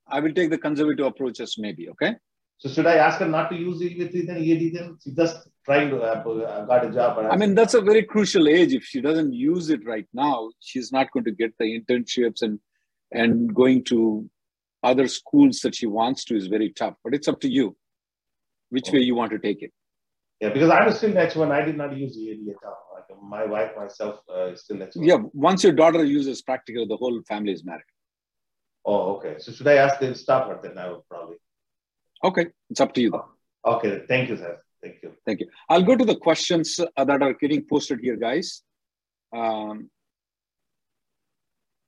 I 0.07 0.21
will 0.21 0.33
take 0.33 0.49
the 0.55 0.57
conservative 0.67 1.05
approach 1.05 1.39
as 1.41 1.57
maybe, 1.57 1.89
okay? 1.89 2.15
So 2.63 2.69
should 2.69 2.87
I 2.87 2.95
ask 2.95 3.19
her 3.19 3.27
not 3.27 3.49
to 3.49 3.57
use 3.57 3.81
EB3 3.81 4.25
then 4.25 4.37
EAD 4.37 4.73
then? 4.73 4.97
She 5.03 5.11
just 5.11 5.49
trying 5.65 5.89
to 5.89 5.97
uh, 6.01 6.23
uh, 6.23 6.65
got 6.65 6.85
a 6.85 6.91
job. 6.91 7.19
I 7.29 7.35
mean, 7.35 7.55
that's 7.55 7.73
a 7.73 7.81
very 7.81 8.03
crucial 8.03 8.47
age. 8.47 8.71
If 8.71 8.85
she 8.85 9.01
doesn't 9.01 9.33
use 9.33 9.69
it 9.69 9.85
right 9.85 10.07
now, 10.13 10.49
she's 10.61 10.89
not 10.89 11.11
going 11.11 11.25
to 11.25 11.31
get 11.31 11.53
the 11.59 11.77
internships 11.77 12.41
and 12.41 12.59
and 13.11 13.53
going 13.53 13.83
to 13.85 14.29
other 14.81 15.09
schools 15.09 15.59
that 15.59 15.75
she 15.75 15.87
wants 15.87 16.23
to 16.25 16.37
is 16.37 16.47
very 16.47 16.69
tough. 16.69 16.95
But 17.03 17.13
it's 17.13 17.27
up 17.27 17.41
to 17.41 17.49
you 17.49 17.75
which 18.69 18.89
way 18.91 18.99
you 18.99 19.15
want 19.15 19.31
to 19.31 19.39
take 19.39 19.61
it. 19.61 19.73
Yeah, 20.39 20.49
because 20.49 20.69
I'm 20.69 20.89
still 20.93 21.11
H1. 21.11 21.51
I 21.51 21.65
did 21.65 21.75
not 21.75 21.97
use 21.97 22.17
EAD 22.17 22.47
at 22.47 22.65
all. 22.65 22.77
Like 22.95 23.21
my 23.21 23.45
wife, 23.45 23.71
myself, 23.75 24.21
uh, 24.33 24.53
is 24.53 24.61
still 24.61 24.77
H1. 24.77 25.05
Yeah, 25.05 25.17
once 25.33 25.65
your 25.65 25.73
daughter 25.73 26.05
uses 26.05 26.41
practical, 26.41 26.87
the 26.87 26.95
whole 26.95 27.21
family 27.27 27.51
is 27.51 27.65
married. 27.65 27.91
Oh, 28.85 29.15
okay. 29.15 29.35
So 29.39 29.51
should 29.51 29.67
I 29.67 29.75
ask 29.75 29.99
them 29.99 30.13
to 30.13 30.17
stop 30.17 30.47
her 30.47 30.59
then? 30.63 30.77
I 30.77 30.89
would 30.89 31.01
probably. 31.09 31.35
Okay, 32.23 32.47
it's 32.69 32.79
up 32.79 32.93
to 32.93 33.01
you. 33.01 33.21
Okay. 33.65 34.03
Thank 34.07 34.29
you, 34.29 34.37
sir. 34.37 34.59
Thank 34.81 35.03
you. 35.03 35.13
Thank 35.25 35.39
you. 35.41 35.47
I'll 35.69 35.83
go 35.83 35.95
to 35.95 36.05
the 36.05 36.15
questions 36.15 36.79
uh, 36.79 37.03
that 37.05 37.21
are 37.21 37.33
getting 37.33 37.65
posted 37.69 37.99
here, 38.01 38.15
guys. 38.15 38.61
Um, 39.35 39.89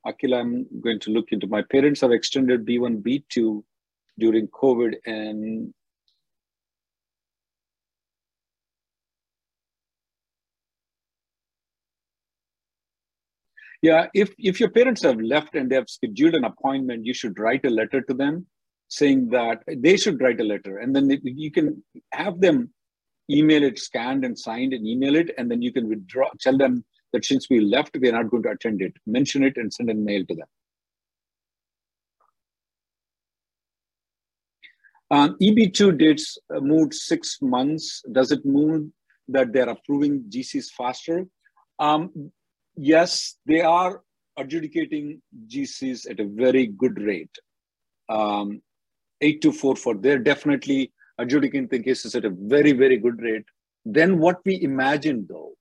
Akil, 0.05 0.35
I'm 0.35 0.67
going 0.81 0.99
to 1.01 1.11
look 1.11 1.31
into 1.31 1.47
my 1.47 1.61
parents 1.61 2.01
have 2.01 2.11
extended 2.11 2.65
B1, 2.65 3.01
B2 3.01 3.63
during 4.19 4.47
COVID 4.47 4.95
and 5.05 5.73
Yeah, 13.81 14.07
if 14.15 14.33
if 14.39 14.59
your 14.59 14.69
parents 14.71 15.03
have 15.03 15.19
left 15.19 15.53
and 15.53 15.69
they 15.69 15.75
have 15.75 15.89
scheduled 15.89 16.33
an 16.33 16.45
appointment, 16.45 17.05
you 17.05 17.13
should 17.13 17.37
write 17.37 17.65
a 17.65 17.69
letter 17.69 18.01
to 18.01 18.13
them 18.15 18.47
saying 18.87 19.29
that 19.29 19.63
they 19.67 19.97
should 19.97 20.21
write 20.21 20.39
a 20.39 20.43
letter, 20.43 20.77
and 20.77 20.95
then 20.95 21.09
you 21.23 21.51
can 21.51 21.83
have 22.11 22.39
them 22.39 22.71
email 23.29 23.63
it 23.63 23.79
scanned 23.79 24.23
and 24.23 24.37
signed 24.37 24.73
and 24.73 24.85
email 24.85 25.15
it, 25.15 25.31
and 25.37 25.49
then 25.49 25.61
you 25.61 25.71
can 25.71 25.89
withdraw. 25.89 26.29
Tell 26.39 26.57
them 26.57 26.85
that 27.13 27.25
since 27.25 27.49
we 27.49 27.59
left, 27.59 27.97
we 27.99 28.09
are 28.09 28.11
not 28.11 28.29
going 28.29 28.43
to 28.43 28.51
attend 28.51 28.81
it. 28.81 28.93
Mention 29.07 29.43
it 29.43 29.57
and 29.57 29.73
send 29.73 29.89
a 29.89 29.93
mail 29.93 30.25
to 30.25 30.35
them. 30.35 30.47
Um, 35.11 35.37
EB2 35.41 35.97
dates 35.97 36.37
uh, 36.53 36.59
moved 36.59 36.93
six 36.93 37.37
months. 37.41 38.03
Does 38.11 38.31
it 38.31 38.43
mean 38.43 38.91
that 39.27 39.53
they're 39.53 39.69
approving 39.69 40.25
GCs 40.29 40.71
faster? 40.77 41.25
Um, 41.79 42.31
yes, 42.75 43.37
they 43.45 43.61
are 43.61 44.01
adjudicating 44.37 45.21
GCs 45.47 46.09
at 46.09 46.19
a 46.19 46.27
very 46.27 46.67
good 46.67 46.99
rate. 46.99 47.35
Um, 48.09 48.61
8244, 49.21 49.95
they're 49.95 50.19
definitely 50.19 50.91
adjudicating 51.17 51.67
the 51.67 51.79
cases 51.79 52.15
at 52.15 52.25
a 52.25 52.29
very, 52.29 52.71
very 52.71 52.97
good 52.97 53.21
rate. 53.21 53.45
Then 53.85 54.19
what 54.19 54.39
we 54.45 54.61
imagined 54.61 55.27
though, 55.29 55.53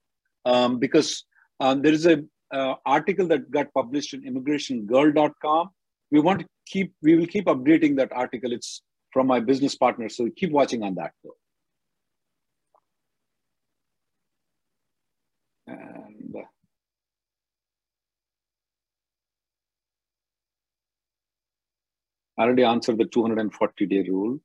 um, 0.44 0.78
because 0.78 1.24
um, 1.61 1.82
there 1.82 1.92
is 1.92 2.07
a 2.07 2.24
uh, 2.52 2.74
article 2.86 3.26
that 3.28 3.50
got 3.50 3.72
published 3.74 4.14
in 4.14 4.22
immigrationgirl.com. 4.22 5.70
We 6.11 6.20
want 6.20 6.40
to 6.40 6.46
keep, 6.66 6.92
we 7.02 7.16
will 7.16 7.26
keep 7.26 7.46
updating 7.46 7.96
that 7.96 8.12
article. 8.12 8.52
It's 8.52 8.82
from 9.12 9.26
my 9.26 9.40
business 9.40 9.76
partner. 9.76 10.09
So 10.09 10.28
keep 10.36 10.50
watching 10.50 10.82
on 10.82 10.94
that 10.96 11.12
though. 11.22 11.36
I 22.37 22.43
already 22.43 22.64
answered 22.64 22.99
the 22.99 23.05
240 23.05 23.87
day 23.87 24.03
rule. 24.09 24.41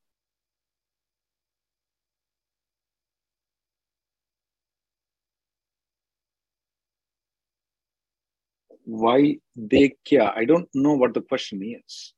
Why 8.86 9.38
they 9.56 9.96
kya? 10.08 10.36
I 10.36 10.46
don't 10.46 10.68
know 10.74 10.94
what 10.94 11.14
the 11.14 11.22
question 11.22 11.62
is. 11.64 12.14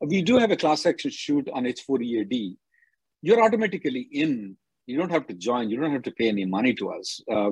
We 0.00 0.22
do 0.22 0.38
have 0.38 0.50
a 0.50 0.56
class 0.56 0.86
action 0.86 1.10
shoot 1.10 1.48
on 1.52 1.64
H4EAD. 1.64 2.56
You're 3.20 3.42
automatically 3.42 4.08
in. 4.12 4.56
You 4.86 4.96
don't 4.96 5.10
have 5.10 5.26
to 5.26 5.34
join. 5.34 5.68
You 5.68 5.78
don't 5.78 5.92
have 5.92 6.02
to 6.04 6.10
pay 6.12 6.28
any 6.28 6.46
money 6.46 6.72
to 6.74 6.90
us. 6.90 7.20
Uh, 7.30 7.50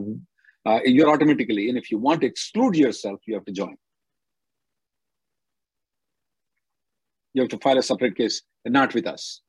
uh, 0.64 0.80
you're 0.84 1.10
automatically 1.10 1.68
in. 1.68 1.76
If 1.76 1.90
you 1.90 1.98
want 1.98 2.22
to 2.22 2.26
exclude 2.26 2.74
yourself, 2.74 3.20
you 3.26 3.34
have 3.34 3.44
to 3.44 3.52
join. 3.52 3.76
You 7.38 7.42
have 7.42 7.50
to 7.50 7.58
file 7.58 7.78
a 7.78 7.82
separate 7.84 8.16
case, 8.16 8.42
and 8.64 8.74
not 8.74 8.94
with 8.94 9.06
us. 9.06 9.42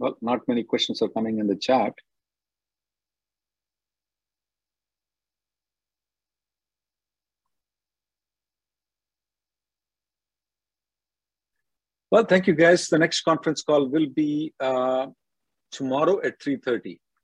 Well, 0.00 0.16
not 0.20 0.40
many 0.48 0.64
questions 0.64 1.02
are 1.02 1.08
coming 1.08 1.38
in 1.38 1.46
the 1.46 1.54
chat. 1.54 1.92
Well, 12.10 12.24
thank 12.24 12.48
you 12.48 12.56
guys. 12.56 12.88
The 12.88 12.98
next 12.98 13.20
conference 13.20 13.62
call 13.62 13.86
will 13.86 14.08
be 14.08 14.52
uh, 14.58 15.06
tomorrow 15.70 16.20
at 16.24 16.40
3.30. 16.40 16.98